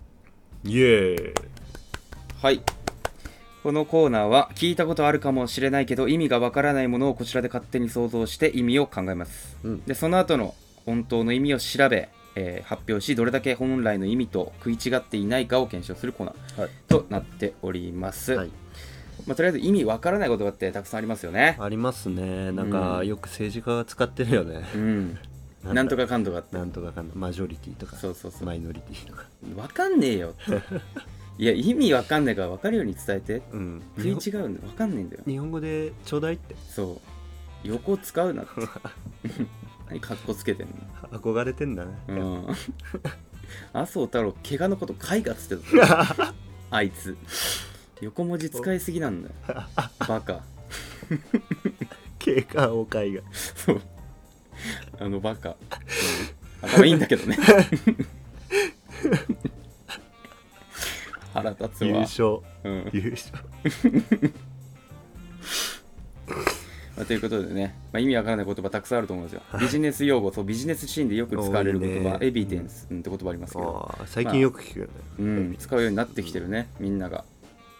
[0.64, 1.30] イエーイ。
[1.30, 1.34] う
[2.40, 2.62] はい。
[3.62, 9.56] このコーナーは聞いたことあるかもしれないけど意味がわからないものをこちらで勝手に想像して意味を考えます。
[9.62, 9.84] うん。
[9.84, 10.54] でその後の
[10.86, 16.70] 本当の意味を調べ、えー発表しどれだけ本来の意味と食い違っていないかを検証するコーナーはい。
[16.88, 18.50] となっております、はい。
[19.26, 21.56] まあ、とりあえず意味わからない言葉ってたくさんありますよね。
[21.60, 22.50] ありますね。
[22.52, 22.70] なんうん。
[22.72, 24.64] かよく政治家が使ってるよね。
[24.74, 25.18] うん。
[25.64, 26.56] だなんとかかんとかって。
[26.56, 27.96] なんとかかんマジョリティとか。
[27.96, 28.46] そうそうそう。
[28.46, 29.26] マイノリティとか。
[29.56, 30.62] わかんねえよって。
[31.38, 33.42] いや意味わかんないからわかるように伝えて。
[33.52, 33.82] うん。
[33.96, 34.68] 食い違うんだよ。
[34.68, 35.22] わかんねえんだよ。
[35.26, 36.56] 日本語でちょうだいって。
[36.68, 37.00] そ
[37.64, 37.68] う。
[37.68, 38.50] 横使うなって
[39.92, 40.68] 何かっこつけてん
[41.10, 41.92] 憧れてんだね。
[42.08, 42.56] のうん。
[43.74, 46.34] 麻生太郎怪我のこと絵画っつってた
[46.70, 47.14] あいつ。
[48.00, 49.34] 横文字使いすぎなんだよ。
[49.98, 50.40] バカ。
[52.18, 53.82] 経過を海がそう。
[54.98, 55.56] あのバカ、うん、
[56.70, 57.36] 頭いいんだけどね。
[61.34, 62.38] 腹立つわ、優勝。
[62.64, 62.90] うん。
[62.94, 63.44] 優勝
[66.96, 69.42] まあ、ということでね、まあ、意味わからない言葉たくさんあると思うんですよ。
[69.58, 77.24] ビジネス用語そうビジネスシーンでよく使われる言葉、エビデンス、うん、って言葉ありますけど、最近よく聞くよね、うん、使うようになってきてるねみんなが、ま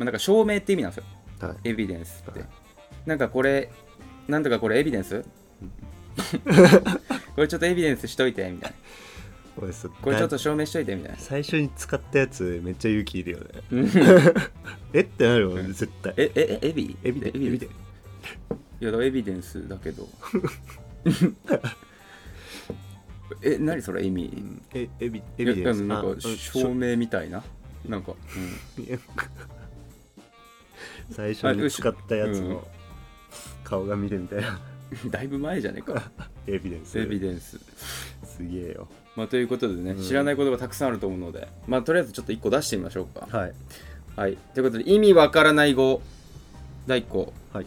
[0.00, 1.04] あ、なんか証明って意味なんですよ。
[1.46, 1.70] はい。
[1.70, 2.48] エビデンスって、はい。
[3.04, 3.70] なんかこれ
[4.28, 5.24] なんとかこれエビデンス？
[7.34, 8.76] これちょっとエビデンスしといてみたいな。
[9.54, 11.18] これちょっと証明しといてみたいな。
[11.18, 13.44] 最初に使ったやつめっちゃ勇気いるよね。
[13.70, 13.90] うん。
[14.94, 15.00] え？
[15.00, 16.14] ってなるもん絶対。
[16.16, 16.96] えええエビ？
[17.04, 17.68] エビデエビエビデ
[18.82, 20.08] いやだからエビデンスだけど。
[23.40, 24.24] え何それ意味？
[24.24, 24.62] うん。
[24.74, 25.82] えエビエいやビデンス。
[25.82, 27.44] なんか証明みたいな？
[27.88, 28.14] なんか、
[31.12, 32.66] 最初に使ったやつうんの
[33.62, 34.60] 顔が見るみたいな。
[35.04, 36.10] うん、 だいぶ前じゃねえか。
[36.48, 36.98] エビデンス。
[36.98, 37.60] エビデンス。
[38.24, 38.88] すげえよ。
[39.14, 40.02] まあということでね、うん。
[40.02, 43.28] 知らないことがたくさんあると思うのでまあとりあえずちょっと1個出してみましょうか。
[43.30, 43.52] はい。
[44.16, 44.36] はい。
[44.54, 46.02] ということで意味わからない語。
[46.88, 47.32] 第1個。
[47.52, 47.66] はい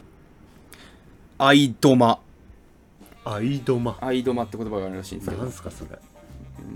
[1.38, 2.20] アイドマ。
[3.26, 3.98] アイドマ。
[4.02, 4.44] アイドマ。
[4.44, 5.44] って言葉があるらしいんですけど。
[5.44, 5.92] なんすかそれ。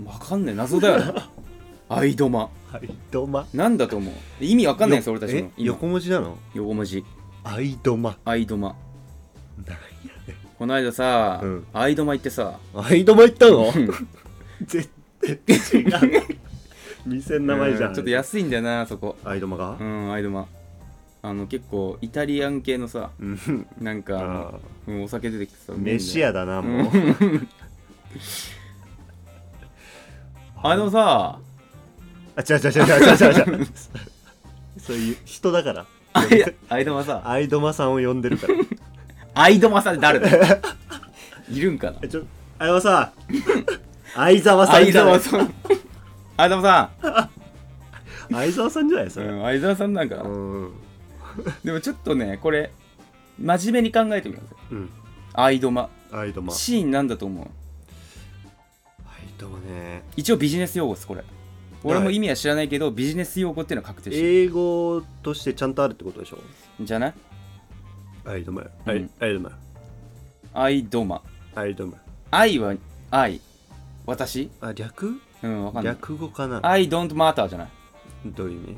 [0.04, 0.54] わかんねえ。
[0.54, 1.12] 謎だよ。
[1.12, 1.22] ね
[1.88, 2.50] アイドマ。
[2.72, 3.46] アイドマ。
[3.54, 4.14] なんだと思う？
[4.44, 5.66] 意味わかんないんですよ俺たちえの今。
[5.68, 6.38] 横文字なの？
[6.54, 7.04] 横文字。
[7.42, 8.16] アイドマ。
[8.24, 8.76] アイドマ。
[9.66, 9.80] なんや
[10.58, 11.66] この間さ、うん。
[11.72, 12.58] アイドマ行ってさ。
[12.74, 13.72] アイドマ行ったの？
[13.74, 13.90] うん。
[14.66, 16.22] 絶対違う。
[17.06, 17.94] 店の名前じゃうんん。
[17.94, 19.16] ちょっと安いんだよなそこ。
[19.24, 19.76] アイドマが？
[19.80, 20.46] うんアイドマ
[21.22, 23.66] あの結構イタリアン系のさうん。
[23.80, 24.54] なんか
[24.86, 26.90] うんお酒出てきてさー飯屋だなもう。
[30.62, 31.38] あのさ
[32.36, 33.66] あ違う違う違う違う違う違う。
[34.80, 35.86] そういう人だから。
[36.12, 38.54] アイアイドマさアイドマさんを呼んでるから。
[39.34, 40.58] アイドマさんって誰だよ？
[41.50, 41.98] いるんかな？
[42.02, 42.22] えちょ
[42.58, 43.12] あれはさ
[44.14, 44.74] 相沢さん。
[44.76, 45.54] 相じゃない沢さん。
[46.36, 47.30] 相沢さ
[48.30, 49.30] 相沢さんじゃないそん、れ。
[49.32, 50.72] うん、相沢さんなんかな、うん
[51.64, 52.70] でもちょっとねこれ
[53.38, 54.90] 真面目に考えてみますうん。
[55.32, 55.88] アイドマ。
[56.12, 56.52] アイドマ。
[56.52, 57.46] シーンなんだと思う。
[59.06, 60.02] アイドマね。
[60.16, 61.22] 一応ビジネス用語ですこれ。
[61.82, 64.28] 俺も意味は知らないけどビジネス用語っていうのは確定してる。
[64.28, 66.38] 英語としてちゃんとあるってことでしょ？
[66.80, 67.14] じゃない？
[68.26, 68.90] アイドマうん。
[68.90, 69.58] アイアイドマ
[70.52, 71.22] アイドマ。
[71.54, 71.94] アイドマ。
[72.32, 72.74] 愛は
[73.10, 73.40] 愛？
[74.06, 74.50] 私？
[74.60, 75.20] あ略？
[75.42, 75.94] うんわかんない。
[75.94, 76.60] 略語かな。
[76.62, 77.68] I don't matter じゃない。
[78.26, 78.68] どういう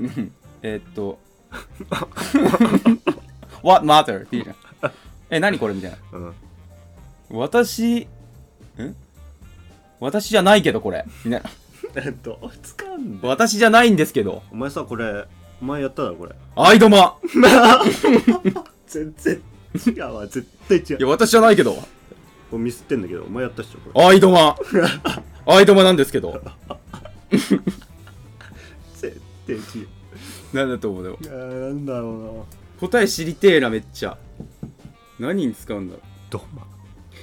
[0.00, 0.18] 意味？
[0.18, 0.32] うん。
[0.62, 1.18] えーっと
[3.62, 4.24] What matter?
[4.24, 4.56] っていいじゃん。
[5.30, 5.96] え何これみたいな。
[6.12, 6.34] うん。
[7.30, 8.06] 私ん
[10.00, 11.04] 私じゃないけどこれ。
[11.24, 11.50] みたいな。
[12.22, 14.42] どう使うんだよ私じゃないんですけど。
[14.50, 15.26] お前さこれ
[15.60, 16.32] お前やっただろこれ。
[16.56, 17.16] アイドマ。
[18.86, 19.42] 全然
[19.86, 20.26] 違うわ。
[20.26, 20.96] 絶対違う。
[20.98, 21.74] いや私じゃないけど。
[21.74, 21.82] も
[22.52, 24.06] うミスってんだけどお前やったっしょこれ。
[24.06, 24.56] アイドマ。
[25.46, 26.40] アイドマなんですけど。
[27.30, 27.62] 絶
[29.46, 29.88] 対違う
[30.52, 32.30] なんだと思うよいやーなんだろうな。
[32.80, 34.18] 答え知りてえなめっちゃ。
[35.18, 36.02] 何に使うんだろう。
[36.30, 36.66] ドマ。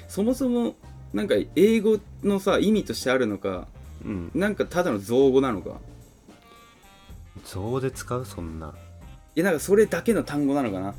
[0.08, 0.76] そもそも
[1.14, 3.68] なんか英語のさ意味としてあるのか
[4.04, 4.32] うん。
[4.34, 5.80] なんかただの造語なのか。
[7.46, 8.26] 象で使う？
[8.26, 8.74] そんな。
[9.36, 10.96] いやなんかそれだけの単語なのかな。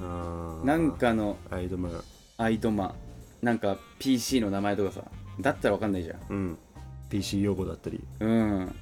[0.00, 0.64] あー。
[0.64, 1.90] なんかのアイドマ。
[2.38, 2.94] アイドマ。
[3.42, 5.02] なんか PC の名前とかさ。
[5.40, 6.18] だったらわかんないじゃん。
[6.30, 6.58] うん。
[7.10, 8.02] PC 用語だったり。
[8.20, 8.74] うん。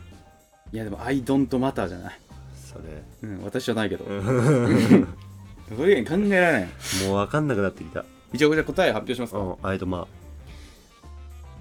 [0.72, 2.20] いやでも I don't matter じゃない、
[2.74, 6.68] それうん、私じゃないけど、も そういうふうに考えられない。
[7.08, 8.04] う分かんなくなってきた。
[8.32, 9.38] 一応じゃあ答え発表しますか。
[9.38, 10.08] うんアイドマ。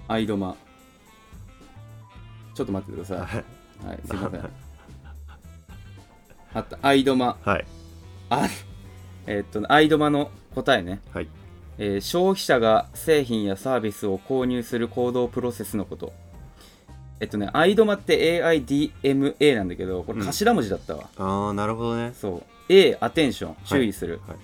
[0.08, 0.56] アイドマ。
[2.54, 3.18] ちょっと待ってください。
[3.18, 3.86] はい。
[3.86, 4.50] はいすいません。
[6.54, 7.36] あったアイドマ。
[7.42, 7.64] はい。
[8.30, 8.48] あ
[9.26, 11.28] えーっとアイドマの答えね、はい。
[11.78, 16.12] えー消費者が製品やサービスを購入する行動プロセスのこと
[17.24, 22.12] えっとねアイドマって AIDMA なんだけどこれ頭文字だったわ、ああなるほどね。
[22.14, 22.42] そう。
[22.68, 24.36] A アテンション注意する、はい。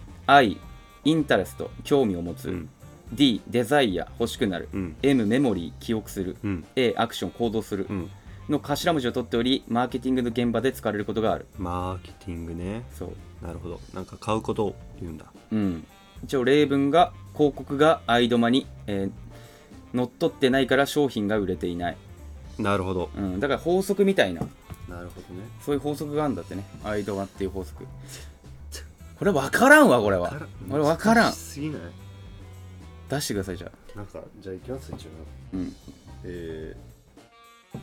[0.54, 0.56] I
[1.04, 2.70] インタレスト興味を持つ、うん。
[3.12, 4.96] D デザイア欲しくなる、うん。
[5.02, 6.64] M メモリー記憶する、うん。
[6.74, 7.86] A アクション行動する。
[7.90, 8.10] うん。
[8.48, 11.44] の頭文字を取っておりマーケティングの現場で使われることがある。
[11.58, 12.84] マーケティングね。
[12.98, 13.12] そ
[13.42, 13.46] う。
[13.46, 13.80] なるほど。
[13.92, 15.26] なんか買うことを言うんだ。
[15.52, 15.86] うん。
[16.24, 19.10] 一応例文が広告がアイドマに、えー
[19.92, 21.96] 乗っ取ってないから商品が売れていない、
[22.58, 23.10] なるほど。
[23.16, 24.40] うん、だから法則みたいな。
[24.88, 25.44] なるほどね。
[25.64, 26.64] そういう法則があるんだってね。
[26.84, 27.84] アイドマっていう法則。
[29.18, 30.30] これ分からんわこれは。
[30.70, 31.32] これ分からん。
[31.32, 31.80] すぎない？
[33.08, 33.96] 出してくださいじゃあ。
[33.96, 35.08] なんかじゃあ行きます一応。
[35.54, 35.76] うん。
[36.24, 36.76] え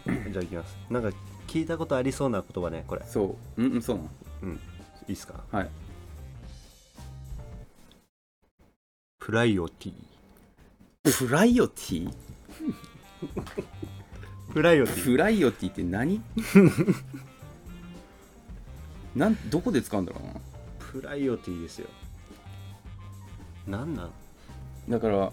[0.05, 0.77] ー、 じゃあ行きます。
[0.89, 1.09] なんか
[1.47, 3.03] 聞いたことありそうな言葉ねこれ。
[3.07, 3.61] そう。
[3.61, 4.09] うんうんそうなの。
[4.43, 4.59] うん。
[5.07, 5.43] いいっすか？
[5.51, 5.69] はい。
[9.19, 9.93] プライオティ。
[11.03, 12.13] プライオティ？
[14.53, 16.21] プライオティプライオティって何？
[19.15, 20.33] なんどこで使うんだろうな？
[20.91, 21.87] プライオティですよ。
[23.67, 24.11] なんなん？
[24.89, 25.31] だから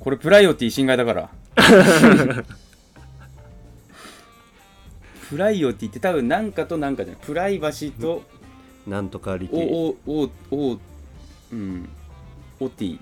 [0.00, 1.30] これプライオティ侵害だから。
[5.30, 7.22] プライオティって多分何かと何かじゃない。
[7.24, 8.22] プライバシーと
[8.86, 10.78] なんとかリテおィおおお
[11.52, 11.88] うん。
[12.60, 12.98] オティ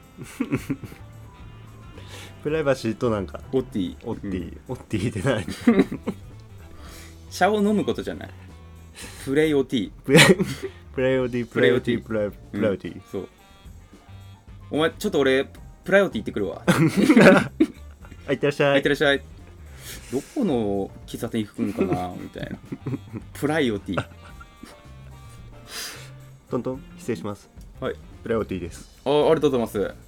[2.46, 4.60] プライバシーとなんかオティオッティ、うん。
[4.68, 5.44] オッティって何？
[7.28, 8.30] 茶を飲むことじゃない。
[9.24, 10.26] プレイオティプライ
[10.94, 13.28] プライオティプライオティププライプライオティ、そう。
[14.70, 15.48] お前ちょっと俺
[15.82, 16.62] プライオティ行ってくるわ。
[18.28, 19.22] あいってらっしゃはいいっいてらっしゃい。
[20.12, 22.58] どこの喫茶店行くんかなみたいな。
[23.32, 24.06] プライオティ
[26.48, 27.50] トントン失礼します。
[27.80, 27.96] はい。
[28.22, 28.88] プライオティです。
[29.04, 30.05] あありがとうございます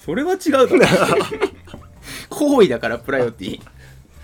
[0.00, 0.68] それは違うだろ。
[2.30, 3.60] 行為だからプライオティ。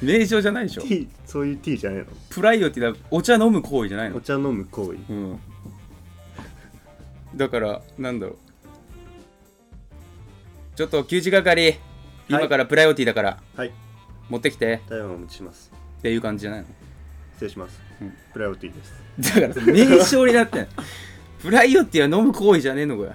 [0.02, 0.82] 名称じゃないでしょ。
[0.82, 2.06] ティーそういう ティーじゃないの。
[2.30, 4.16] プライオティだお茶飲む行為じゃないの。
[4.16, 5.40] お茶飲む行為うん。
[7.34, 8.36] だからなんだろう。
[10.76, 11.78] ちょっと給仕係。
[12.28, 13.42] 今からプライオティだから。
[13.54, 13.72] はい。
[14.28, 14.80] 持ってきて。
[14.88, 15.70] 台湾をお持ちします。
[15.98, 16.66] っていう感じじゃないの。
[17.34, 18.12] 失礼します、うん。
[18.32, 19.40] プライオティです。
[19.40, 20.68] だから名称になってん。
[21.40, 23.12] プライオティは飲む行為じゃねえのかよ。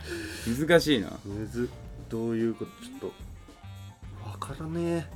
[0.68, 1.10] 難しいな。
[1.26, 1.70] むず
[2.12, 5.08] どういうことちょっとわからね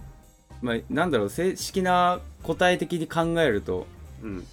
[0.61, 3.85] まあなんだろう正式な答え的に考えると
[4.23, 4.47] えうん。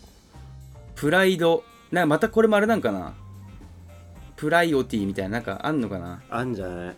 [0.97, 3.15] プライドなんかまたこれもあれなんかな？
[4.37, 6.21] プライオティみたいななんかあんのかな？
[6.31, 6.77] あんじゃない？
[6.77, 6.97] なんか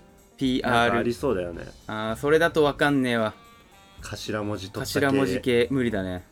[0.84, 1.64] あ PR りそうだよね。
[1.86, 3.34] あーそれだとわかんねえわ。
[4.02, 5.06] 頭文字取った系。
[5.06, 6.24] 頭文字系無理だね。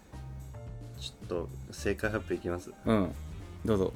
[1.01, 2.70] ちょっと正解発表いきます。
[2.85, 3.12] うん。
[3.64, 3.92] どうぞ。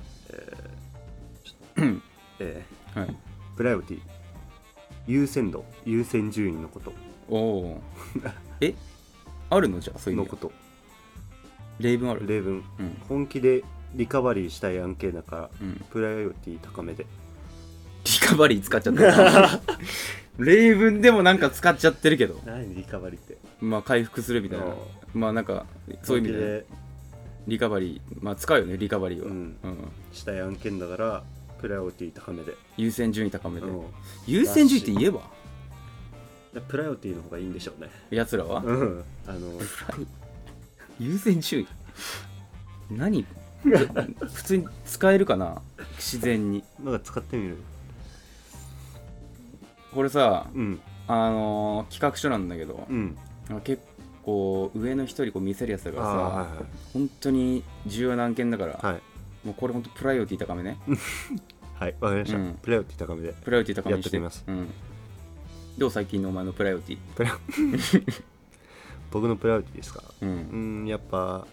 [2.38, 3.06] えはい。
[3.06, 3.14] ー、
[3.56, 4.00] プライオティ
[5.06, 6.92] 優先度優先順位のこと。
[7.28, 7.82] おお
[8.60, 8.74] え？
[9.50, 9.80] あるの？
[9.80, 10.52] じゃあそういうののこと。
[11.78, 12.26] 例文ある？
[12.26, 12.54] 例文。
[12.78, 12.96] うん。
[13.08, 13.62] 本気で
[13.94, 15.84] リカバリーしたい案件だからうん。
[15.90, 17.06] プライオティ高めで
[18.04, 19.60] リカバリー使っちゃった
[20.38, 22.40] 例文でもなんか使っちゃってるけど。
[22.44, 23.38] 何リカバリーって？
[23.60, 24.66] まあ回復するみたいな。
[24.66, 24.74] あ
[25.14, 25.66] まあなんか
[26.02, 26.78] そういう意味で本
[27.48, 28.18] リカバリー。
[28.20, 29.32] まあ使うよねリカバリーは、うん。
[29.32, 29.76] うん。
[30.12, 31.22] したい案件だから
[31.60, 33.82] プライオティ高めで、優先順位高めで、うん。
[34.26, 35.20] 優先順位って言えば？
[36.68, 37.90] プライオティの方がいいんでしょうね。
[38.10, 39.04] やつらは、うん。
[39.26, 39.38] あの
[40.98, 41.66] 優先順位？
[42.90, 43.26] 何？
[43.66, 45.60] 普通に使えるかな？
[45.96, 46.62] 自然に。
[46.82, 47.56] なんか使ってみる。
[49.92, 50.80] これさうん。
[51.08, 53.16] あのー企画書なんだけど、うん。
[53.64, 53.82] 結
[54.24, 56.48] 構上の人にこう見せるやつだからさ、ああはい
[56.92, 59.02] 本当に重要な案件だから、はいはい
[59.46, 60.76] もうこれ本当プライオリティ高めね。
[61.78, 62.58] はいわかりました、うん。
[62.60, 64.16] プライオティ高めでプライオリティ高めにして。
[64.16, 64.44] やっときます。
[64.48, 64.68] うん、
[65.78, 66.98] どう最近のお前のプライオリティ？
[67.14, 67.38] プラ
[69.12, 70.02] 僕のプライオティですか？
[70.20, 71.46] ううんんやっぱ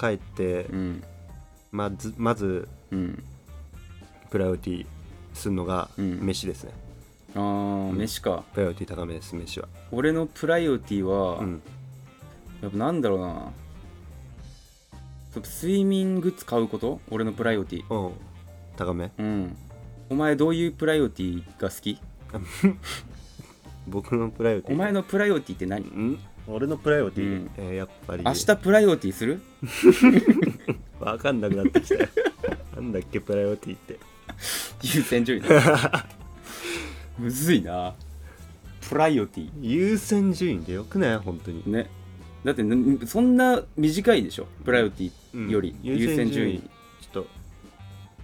[0.00, 1.02] 帰ってうん。
[1.70, 3.22] まずまずうん。
[4.30, 4.86] プライオティ
[5.34, 6.18] するのがうん。
[6.20, 6.72] 飯ですね、
[7.34, 8.42] あー飯か。
[8.52, 9.68] プライオティ高めです飯は。
[9.92, 11.62] 俺のプライオリティは、うん。
[12.62, 13.52] やっぱなんだろうな
[15.40, 17.00] ちょっと睡眠グッズ買うこと？
[17.10, 17.94] 俺のプライオリティ。
[17.94, 18.12] うん。
[18.76, 19.12] 高め？
[19.18, 19.56] うん。
[20.10, 21.98] お前どういうプライオリティが好き？
[23.86, 24.72] 僕のプライオティ？
[24.72, 25.84] お前のプライオリティって何？
[25.86, 26.18] ん？
[26.48, 27.50] 俺のプライオティ、うん。
[27.56, 28.24] えーやっぱり。
[28.24, 29.40] 明日プライオリティする？
[30.98, 31.94] わかんなくなってきた。
[31.94, 32.08] よ
[32.74, 33.98] なんだっけプライオティって。
[34.82, 36.06] 優先順位だ。
[37.18, 37.94] むずいな。
[38.88, 39.50] プライオリティ。
[39.60, 41.16] 優先順位でよくない？
[41.18, 41.62] 本当に。
[41.70, 41.88] ね。
[42.44, 44.46] だってんそんな短いでしょ？
[44.64, 46.58] プライオリティよりうん優先順位。
[46.60, 47.26] ちょっと。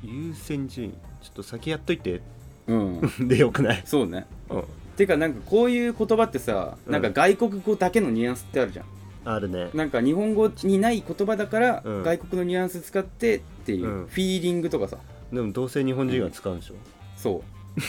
[0.02, 0.92] 優先順位。
[1.22, 2.20] ちょっと先やっといて。
[2.66, 3.00] うん。
[3.28, 3.82] でよくない？
[3.84, 4.26] そうね。
[4.50, 4.64] うん。
[4.96, 6.92] てかなんかこういう言葉ってさ、うん。
[6.92, 8.86] なんか外国語だけのニュアンスってあるじゃん。
[9.26, 9.70] あるね。
[9.74, 12.02] なんか日本語にない言葉だから、うん。
[12.02, 14.06] 外国のニュアンス使ってっていう、うん。
[14.06, 14.98] フィーリングとかさ。
[15.32, 16.74] でもどうせ日本人が使うんでしょ、
[17.16, 17.42] そ
[17.76, 17.80] う。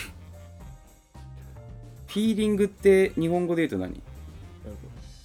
[2.08, 4.02] フィーリングって日本語で言うと何？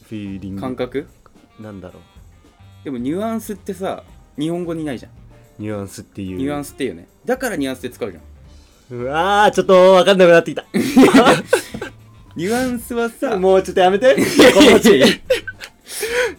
[0.03, 0.61] フィーリング。
[0.61, 1.07] 感覚？
[1.61, 2.01] なんだろ
[2.85, 4.05] でもニュアンスってさ
[4.39, 5.13] 日本語にないじゃん。
[5.13, 5.15] う
[5.63, 6.39] ニュアンスっていう。
[6.39, 7.07] ニュアンスっていうね。
[7.25, 8.23] だからニュアンスで使うじゃん。
[8.97, 10.65] うわーちょっと分かんなくなってきた。
[12.37, 14.17] ニュアンスはさもうちょっとやめて。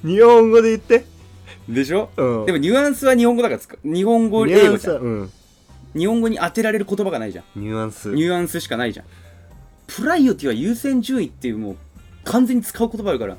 [0.04, 1.06] 日本語で言って。
[1.70, 2.46] でしょ、うん。
[2.46, 3.80] でもニュアンスは日本語だから使う。
[3.84, 4.96] 日本語英語じゃん。
[4.96, 5.32] うん。
[5.94, 7.46] 日本語に当てられる言葉がないじゃん。
[7.56, 8.10] ニュアンス。
[8.12, 9.06] ニュアンスしかないじゃん。
[9.88, 11.78] プライオティは優先順位っていうもう
[12.24, 13.38] 完全に使う言葉あるから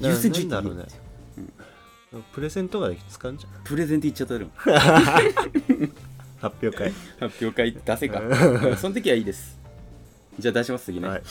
[0.00, 0.84] 優先順位だろうね、
[2.32, 4.48] プレゼントがで使うんじゃんプレゼント言っちゃったよ
[6.40, 6.92] 発表会。
[7.20, 8.20] 発表会出せか。
[8.20, 8.76] うん。
[8.76, 9.58] その時はいいです。
[10.38, 11.22] じゃあ出します次ね、はい。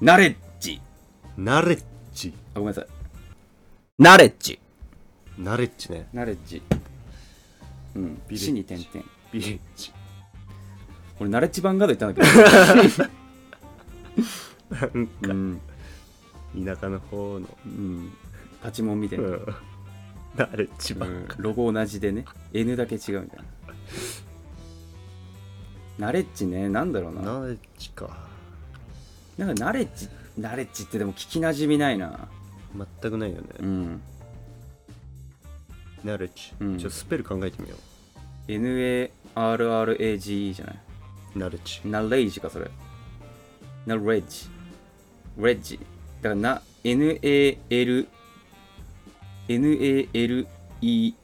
[0.00, 0.80] ナレッジ。
[1.38, 1.82] ナレッ
[2.12, 2.34] ジ。
[2.54, 2.86] あごめんなさい。
[3.98, 4.58] ナレッジ。
[5.38, 6.06] ナレッジね。
[6.12, 6.62] ナレッジ。
[7.96, 8.14] うん。
[8.28, 8.44] ビレッジ。
[8.44, 8.90] 死に点々。
[9.32, 9.92] ビレッジ。
[11.18, 12.26] 俺ナレッジバンガード言ったん
[12.98, 13.08] だ
[14.70, 15.60] なんけどうん、
[16.64, 17.48] 田舎の方の。
[17.64, 18.12] うん、
[18.64, 19.44] パチモンみたいな、うん。
[20.36, 21.26] ナレッジばっうん。
[21.26, 22.24] かロゴ同じでね。
[22.54, 23.40] N だけ違うみたい
[25.98, 25.98] な。
[25.98, 26.70] ナレッジね。
[26.70, 27.20] なんだろうな。
[27.40, 28.26] ナレッジか。
[29.36, 32.26] なんかナレッジナレッジってでも聞きなじみないな。
[32.74, 33.48] 全くないよね。
[33.60, 34.00] うん。
[36.02, 36.78] ナレッジうん。
[36.78, 37.76] ちょっとスペル考えてみよ
[38.48, 40.76] NARRAGE じゃない？
[41.36, 42.70] うナレッジナレージかそれ。
[43.84, 44.48] ナレッジ
[45.36, 45.78] レッジ。
[46.22, 48.06] だからな NAL
[49.48, 51.14] NALEGE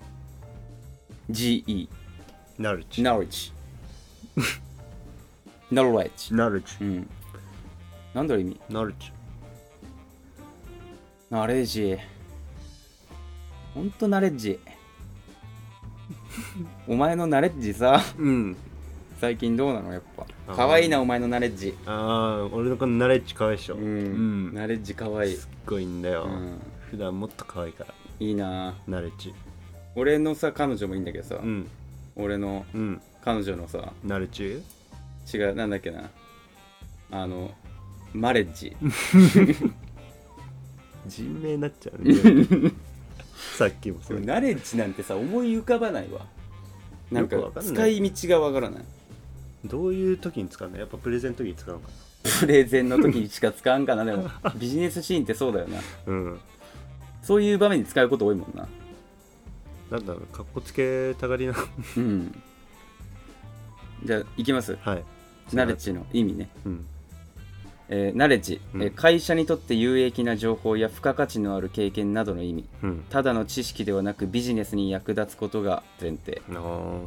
[2.58, 3.52] ナルチ knowledge
[5.72, 7.08] knowledge ナルチうん。
[8.14, 8.60] なんだろう意味？
[8.68, 9.12] ナルチ
[11.30, 11.96] ナレッジ。
[13.72, 14.58] ほんとナレッジ。
[16.88, 18.02] お前のナレッジさ。
[18.18, 18.56] うん。
[19.20, 19.92] 最近どうなの？
[19.92, 20.26] やっぱ。
[20.48, 20.56] あー。
[20.56, 21.72] 可愛いなお前のナレッジ。
[21.86, 23.76] ああ俺のこのナレッジ可愛いでしょ。
[23.76, 24.54] ううんん。
[24.54, 25.36] ナレッジ可愛い。
[25.36, 26.58] すっごいんだよ、うん。
[26.90, 28.74] 普段もっと可愛いからいいな。
[28.86, 29.34] ナレッジ。
[29.96, 31.66] 俺のさ彼女もいいんだけどさ、うん。
[32.16, 33.00] 俺のうん。
[33.24, 33.92] 彼女のさ。
[34.04, 34.62] ナレッジ？
[35.36, 36.10] 違うなんだっけな。
[37.10, 37.50] あの
[38.12, 38.76] マレッジ。
[41.06, 42.72] 人名になっちゃうんだよ
[43.56, 44.20] さっきもそう。
[44.20, 46.26] ナレッジなんてさ思い浮かばないわ。
[47.10, 47.74] なんかよくわかんない。
[47.74, 48.84] 使い道がわからない。
[49.64, 50.78] どういう時に使うの？
[50.78, 51.88] やっぱプレゼント時に使うのか
[52.40, 54.04] プレゼンの時にしか使わんかな。
[54.04, 55.82] でもビジネスシーンってそうだよなな。
[56.06, 56.40] うん
[57.22, 58.68] そういう場面に使うこと多いもんな。
[59.90, 61.54] なんだろうかっこつけたがりな。
[61.96, 62.42] うん。
[64.04, 64.76] じゃあいきます。
[64.82, 65.04] はい。
[65.52, 66.48] ナレッジの意味ね。
[66.64, 66.86] うん。
[67.88, 68.82] えーナレッジ、うん。
[68.82, 72.64] えー会社にとって有益な情報や付加価値のある経験などの意味。
[72.82, 73.04] うん。
[73.10, 76.40] ただの知識ではなくビジネスに役立つことが前提。
[76.54, 77.00] あ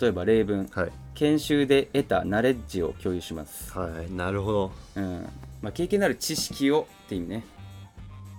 [0.00, 0.68] 例えば例文。
[0.74, 0.92] あはい。
[1.14, 4.10] 研修で得たナレッジを共有します、はい。
[4.12, 4.72] なるほど。
[4.96, 5.28] うん。
[5.62, 7.44] まあ、経験のある知識をって意味ね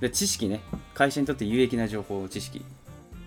[0.02, 0.62] で知識ね。
[0.94, 2.64] 会社にとって有益な情報知識。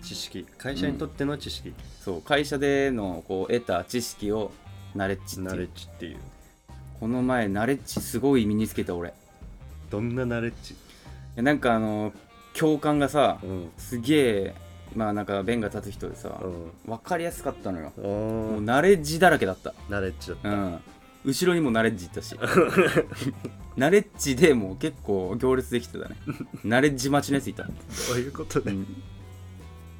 [0.01, 0.45] 知識。
[0.57, 2.21] 会社にとっての知識、そう。
[2.21, 4.51] 会社でのこう得た知識を
[4.95, 6.17] ナレッジってナレいうッジっていう。
[6.99, 9.09] この前ナレッジすごい身につけた俺。
[9.09, 9.11] い
[9.89, 10.75] どんなナレッジ？
[11.35, 12.13] やなんかあの
[12.53, 13.71] 共感がさうん。
[13.77, 14.55] すげえ
[14.95, 16.71] まあなんか弁が立つ人でさうん。
[16.85, 17.91] 分かりやすかったのよ。
[17.97, 19.73] あもうーナレッジだらけだった。
[19.89, 20.79] ナレッジだった、うん
[21.25, 22.35] 後ろにもナレッジ行ったし。
[23.77, 26.15] ナレッジでもう結構行列できてたね。
[26.63, 27.69] ナレッジ待ちのやついた、ど
[28.15, 28.85] ういうことで、うん。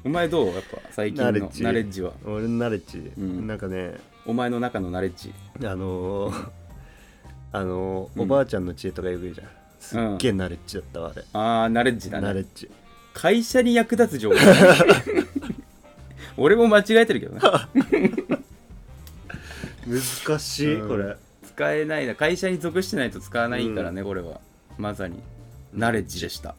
[0.04, 2.02] お前どうやっぱ最近のナレッジ？
[2.02, 2.12] は？
[2.24, 3.46] 俺のナレッジ、うん。
[3.46, 3.94] なんかね。
[4.26, 5.32] お前の中のナレッジ。
[5.66, 6.48] あのー
[7.52, 9.48] あのーうんおばあちゃんの知恵とかよく言うじゃん。
[9.80, 12.26] すっげえナレッジだったわあれ、ああナレッジだね。
[12.26, 12.70] ナレッジ。
[13.14, 14.36] 会社に役立つ情報
[16.36, 17.40] 俺も間違えてるけどね
[19.86, 20.88] 難しい、うん。
[20.88, 21.16] これ。
[21.42, 22.14] 使えないな。
[22.14, 24.40] 会社に属してないと使わないからね、これは。
[24.78, 25.20] まさに。
[25.72, 26.54] ナレッジでした。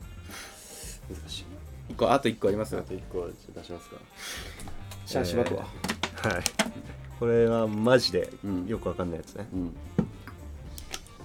[1.09, 1.45] 難しい。
[1.89, 2.77] 一個あと1個あります？
[2.77, 3.97] あと1個出しますか。
[5.05, 5.71] シャーシバくわ、はい。
[7.19, 8.65] これはマジでうん。
[8.67, 9.75] よくわかんないやつね、うん。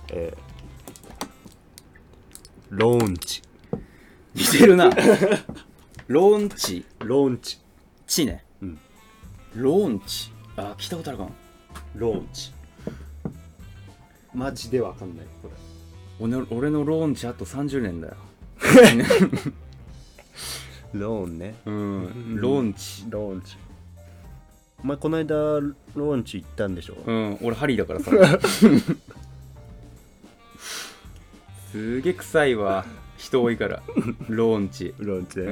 [0.08, 0.56] えー
[2.70, 3.42] ローンチ。
[4.34, 4.90] 似てるな。
[6.08, 6.84] ローンチ。
[6.98, 7.60] ローンチ。
[8.08, 8.78] チね、うん。
[9.54, 10.32] ローンチ。
[10.56, 11.30] あ聞いたことあるかも
[11.96, 12.52] ローンチ。
[14.34, 15.54] マジでわかんないこれ。
[16.20, 18.14] 俺の俺のローンチあと30年だよ。
[20.92, 21.54] ローンね。
[21.64, 22.36] うん。
[22.36, 23.06] ローンチ。
[23.08, 23.56] ローンチ。
[24.84, 27.38] お前この間ローンチ行ったんでしょ、うん。
[27.42, 28.10] 俺ハリーだからさ。
[31.72, 32.84] すげえ臭いわ。
[33.16, 33.82] 人多いから。
[34.28, 34.94] ローンチ。
[34.98, 35.46] ローンチね、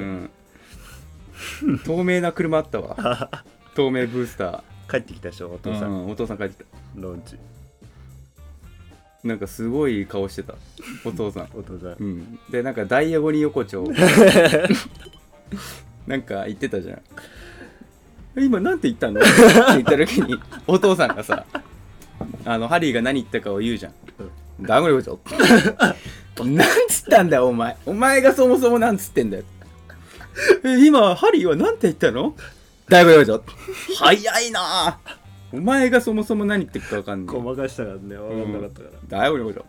[1.63, 1.79] うん。
[1.79, 3.43] 透明な車あったわ。
[3.75, 6.77] 透明ブースタ帰ってきたでしょおー父さん、うんお父さん帰ってきた。
[6.95, 7.35] ローンチ。
[9.23, 10.53] なんかすごい顔してた。
[11.03, 11.49] お父さん。
[11.55, 11.95] お父さん。
[11.99, 12.39] うん。
[12.49, 13.83] でなんかダイアゴニ横丁。
[16.05, 17.01] なんか言ってたじゃん。
[18.37, 19.19] 今なんて言ったの？
[19.21, 19.29] って
[19.69, 21.45] 言った時にお父さんがさ
[22.43, 23.93] あのハリーが何言ったかを言うじゃん。
[24.61, 25.19] ダイアゴニ横
[26.35, 26.45] 丁。
[26.45, 27.77] なんつったんだよお前。
[27.85, 29.43] お前がそもそもなんつってんだよ。
[30.63, 32.35] え今ハリーはなんて言ったの？
[32.87, 33.53] ダイアゴニ横丁
[33.97, 34.59] 早いな。
[34.87, 34.99] あ
[35.51, 38.15] お前がそもそも何言ってるか分かんないごまかしたからね。
[38.15, 39.65] 分かんなかったから、ダイアゴニ横丁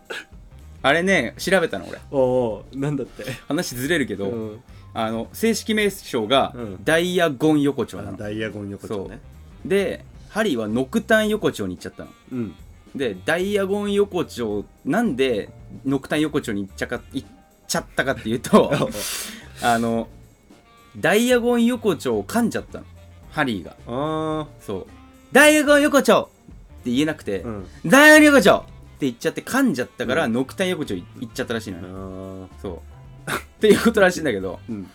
[0.83, 1.99] あれね調べたの俺。
[2.11, 3.23] おおなんだって。
[3.47, 4.63] 話ずれるけど、うん。
[4.93, 6.83] あの正式名称がうん。
[6.83, 9.19] ダイアゴン横丁なの、ダイヤゴン横丁ね。
[9.65, 12.09] でハリーはノクタン横丁に行っちゃったの。
[12.31, 12.55] うん。
[12.95, 15.49] でダイアゴン横丁なんで
[15.85, 17.27] ノクタン横丁に行っちゃか行っ
[17.67, 18.71] ちゃったかっていうと
[19.61, 20.07] あの
[20.97, 22.85] ダイアゴン横丁を噛んじゃったの
[23.37, 23.75] ハリーが。
[23.85, 24.87] あそう。
[25.31, 26.29] ダイアゴン横丁
[26.81, 27.67] って言えなくて、あうん。
[27.85, 28.71] ダイアゴン横丁って
[29.01, 30.33] 言っちゃって噛んじゃったから、うん。
[30.33, 32.47] ノクタン横丁行っちゃったらしいのあよ、ー。
[32.59, 32.69] そ
[33.27, 33.29] う。
[33.29, 34.59] っていうことらしいんだけど。
[34.67, 34.89] うん。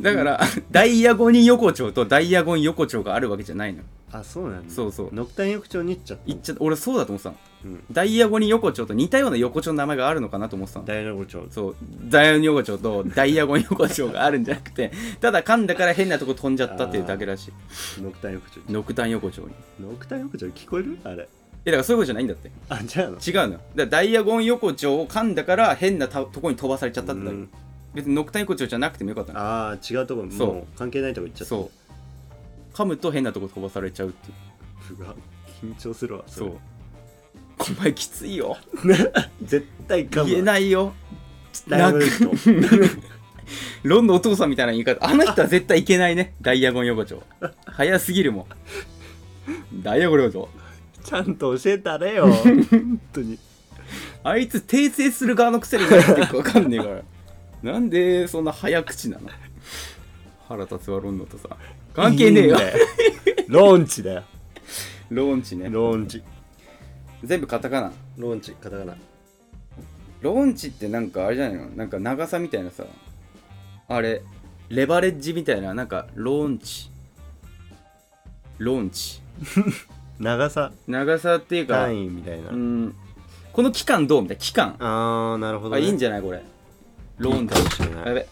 [0.00, 0.40] だから、
[0.72, 3.84] ダイアゴニ横丁とダイアゴン横丁があるわけじゃないの。
[4.12, 4.72] あそうなんだ。
[4.72, 5.08] そうそう。
[5.12, 7.36] ノクタン横丁に行っちゃった言っちゃ俺そうだと思ってたの。
[7.64, 7.84] うん。
[7.90, 10.86] ダイアゴニ横丁と似たような横丁の名前があるのかなと思ってたの。
[10.86, 11.44] ダイヤゴン丁。
[11.50, 18.00] そう、ダイアゴニ横丁とダイアゴン横丁があるんじゃなくて、 ただ噛んだから変なとこ飛んじゃったっていうだけらしい。
[18.00, 18.60] ノクタン横丁。
[18.72, 19.48] ノクタン横丁に。
[19.80, 20.98] ノクタン横丁聞こえる？
[21.02, 21.28] あれ。
[21.64, 22.50] え、だからそういうことじゃないんだって。
[22.68, 23.16] あじゃあの？
[23.18, 23.58] 違うのよ。
[23.58, 27.36] だからダイアゴン横丁を噛んだから変なたとこに飛ばされちゃったってだけ。
[27.36, 27.50] うん。
[27.94, 30.46] 別にノクタイ横丁じゃなくてもよかったのああ違うとこそう。
[30.48, 31.46] もう関係ないとこ行っちゃった。
[31.46, 31.85] そう
[32.76, 34.34] 噛むと変なとこ飛ばされちゃうってい
[34.96, 35.00] う。
[35.00, 35.14] うわ
[35.62, 36.50] 緊張するわそれ。
[36.50, 36.58] そう。
[37.78, 38.58] お前きついよ。
[39.42, 40.92] 絶対かむ言えないよ。
[41.66, 42.30] ダイヤモンド人
[43.82, 45.06] ロンのお父さんみたいな言い方。
[45.08, 46.34] あの人は絶対いけないね。
[46.42, 47.22] ダイヤゴン横丁。
[47.64, 48.46] 早すぎるも
[49.78, 49.82] ん。
[49.82, 50.48] ダイヤゴン横丁
[51.02, 52.26] ちゃんと教えたれよ。
[52.30, 53.38] 本当に。
[54.22, 56.84] あいつ訂正する側のくせに何言ってるか分かんねえか
[57.62, 57.72] ら。
[57.72, 59.30] なんでそんな早口なの？
[60.48, 61.48] 腹立つわロンのお父さ。
[61.48, 61.50] ん
[61.94, 62.56] 関係ねえよ。
[62.56, 62.72] いいんだ
[63.48, 64.24] ローンチだよ。
[65.10, 65.68] ローンチね。
[65.70, 66.22] ローンチ。
[67.24, 67.92] 全部カタカナ。
[68.16, 68.96] ローンチカタカナ。
[70.20, 71.68] ローンチってなんかあれじゃないの？
[71.70, 72.84] なんか長さみたいなさ。
[73.88, 74.22] あれ
[74.68, 76.90] レバレッジみたいななんかローンチ。
[78.58, 79.20] ローンチ。
[80.18, 80.72] 長さ。
[80.88, 82.94] 長さっていうか単位みたいな、うん。
[83.52, 84.22] この期間どう？
[84.22, 84.40] みたいな。
[84.40, 84.76] 期間。
[84.80, 86.42] ああなるほど、ね、あいいんじゃないこれ。
[87.18, 87.54] ローンチ。
[87.54, 88.04] いいかもしれない。
[88.04, 88.26] あやべ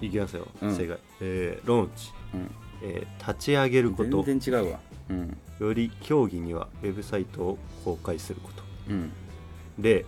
[0.00, 0.76] いきますよ、うん。
[0.76, 0.98] 正解。
[1.20, 2.50] えー、ローンチ、うん。
[2.82, 4.22] えー立ち上げること。
[4.22, 4.80] 全然違うわ。
[5.10, 5.36] うん。
[5.58, 8.62] より競技にはウェブサイトを公開すること。
[8.88, 9.12] うん。
[9.78, 10.06] で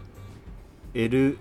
[0.94, 1.38] L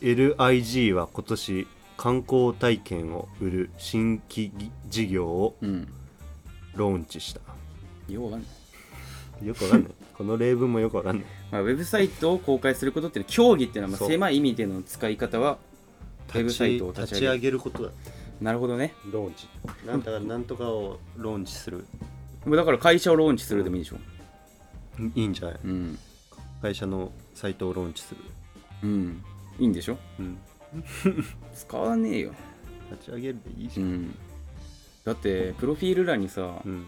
[0.00, 4.52] LIG は今年観光体験を売る新規
[4.88, 5.88] 事業をうん。
[6.74, 7.40] ローンチした。
[8.12, 8.46] よくわかんな
[9.42, 9.92] い、よくわかんない。
[10.14, 11.26] この例文もよくわかんない。
[11.50, 14.08] まあ、ウェブサイトを公開することっていうのは競技っていうのはまあそう。
[14.08, 15.58] 狭い意味での使い方は
[16.28, 17.58] ウェブサイトを立ち上げる。
[17.58, 17.90] ことだ
[18.40, 18.94] なるほどね。
[19.12, 19.48] ローンチ。
[19.86, 21.86] なんだからなんとかをローンチする。
[22.44, 23.96] もうだから会社をローンチするでもいいでしょ。
[25.14, 25.58] いいんじゃない？
[25.64, 25.98] うん。
[26.60, 28.20] 会社のサイトをローンチする、
[28.82, 29.22] うん。
[29.58, 29.98] いいんでしょ。
[30.18, 30.38] うん、
[31.54, 32.32] 使わねえよ。
[32.90, 34.14] 立ち上げるでいいじゃん、うん。
[35.04, 36.86] だってプロフィール欄にさ、うん、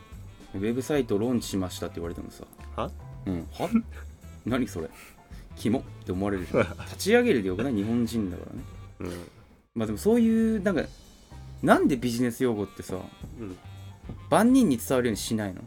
[0.55, 2.45] ウェブサイトローンチしましたって言われてもさ。
[2.75, 2.91] は？
[3.27, 3.47] うん。
[3.53, 3.69] は？
[4.45, 4.89] 何それ？
[5.57, 6.67] キモって思われるじゃん。
[6.87, 7.75] 立ち上げるでよくない？
[7.75, 8.63] 日本人だからね
[9.01, 9.29] うん。
[9.75, 10.83] まあでもそういうなんか
[11.63, 12.97] なんでビジネス用語ってさ
[13.41, 13.57] うん。
[14.31, 15.63] 万人に伝わるようにしないの？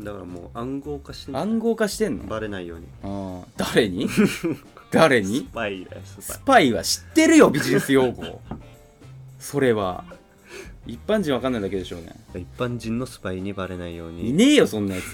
[0.00, 2.24] だからもう暗号化してんだ暗号化してんの？
[2.24, 2.86] バレないように。
[3.02, 3.46] ああ。
[3.56, 4.08] 誰に？
[4.90, 8.40] 誰スにパイだよスパスパイは知ってるよビジネス用語。
[9.38, 10.04] それは。
[10.86, 12.14] 一般人わかんないだけでしょうね。
[12.34, 15.04] イ一般人のスパイにバレないよういにねえよそんなやつ。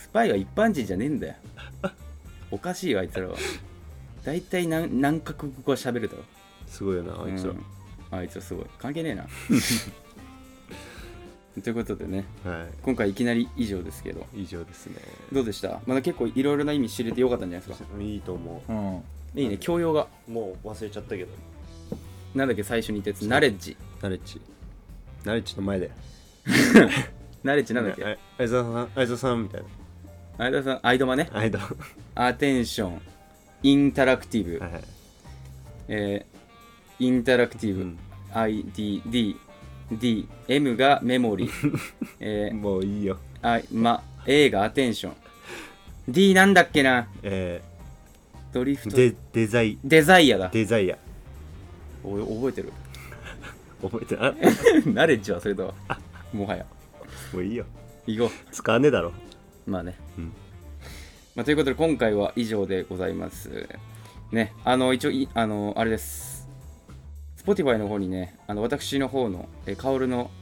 [0.00, 1.34] スパイは一般人じゃねえんだよ。
[2.50, 3.36] おかしいよあいつらは
[4.24, 6.22] 大体何何カ国語は喋るだろ
[6.66, 7.64] すごいよなあいつら、うん。
[8.10, 8.66] あいつはすごい。
[8.78, 9.26] 関係ねえな。
[11.62, 12.24] ということでね。
[12.44, 14.26] は今回いきなり以上ですけど。
[14.34, 14.96] い以上ですね。
[15.32, 15.80] どうでした？
[15.86, 17.88] まだ結構いろいろな意味知れてよかったんじゃないですか？
[18.00, 18.72] いいと思う。
[18.72, 19.02] ん。
[19.40, 19.56] いいね。
[19.58, 20.06] 教養が。
[20.28, 21.28] うもう忘れちゃったけど。
[22.34, 22.62] なんだっけ？
[22.62, 23.22] 最初に言ったやつ。
[23.28, 23.76] ナレッジ。
[24.02, 24.40] ナレッジ。
[25.24, 25.90] ナレッジの前で。
[27.42, 28.04] ナレッジなんだっけ？
[28.04, 29.66] あ相沢さん相沢さんみたいな。
[30.38, 31.28] 相田さん、アイドマね。
[31.32, 31.58] 間
[32.14, 33.00] アテンション、
[33.62, 34.82] インタラクティブ、はいはい。
[35.88, 36.38] えー
[37.00, 37.98] インタラクティブ、うん。
[38.34, 39.36] ID、D、
[39.92, 41.78] D、M がメモリー、
[42.18, 43.18] えーもういいよ。
[43.40, 45.14] I、ま、A がアテンション、
[46.08, 47.08] D なんだっけな？
[47.22, 47.62] え
[48.52, 50.48] ドリフト、ー、デデザイデザイアだ。
[50.48, 50.98] デザイア。
[52.02, 52.72] お覚えてる？
[53.80, 54.34] 覚えてあ？
[54.92, 55.74] ナレッジはそれだわ。
[56.32, 56.66] もはや。
[57.32, 57.64] もういいよ。
[58.06, 59.12] 行こ使わねえだろ。
[59.66, 59.70] う。
[59.70, 59.94] まあね。
[60.18, 60.32] うん
[61.38, 63.68] まあ、ということで今回は以上でございます。
[64.32, 66.48] ね、あの、一応い、あの、あれです。
[67.36, 70.32] Spotify の方にね、あの私の方の、えー、カオルの、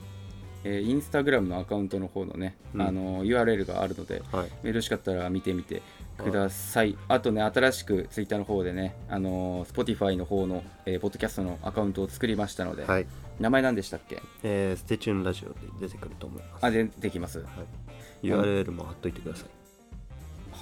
[0.65, 5.83] えーインスタグラムのアカウントの方のね、うんあの URL があるので、はいよろしかったら見てみて
[6.17, 6.97] ください。
[7.09, 13.07] あとね、新しく Twitter の方でね、あの Spotify の方の、えーポッドキャストのアカウントを作りましたので、はい
[13.39, 14.23] 名前何でしたっけ？
[14.45, 17.41] えー、ステチューンラジオで出てくると思いますあ、でできます。
[17.41, 19.56] はい URL も貼っといてください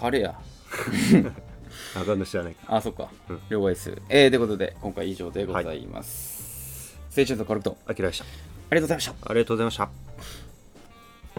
[0.04, 0.34] 晴れや。
[1.96, 3.40] あかんの知らないかあ、そっかうん。
[3.48, 4.02] 了解です。
[4.10, 6.98] えー、ということで、今回以上でございます。
[7.10, 9.30] ステーションとカルト、あきらでしたありがとうございました。
[9.30, 10.43] ありがとうございました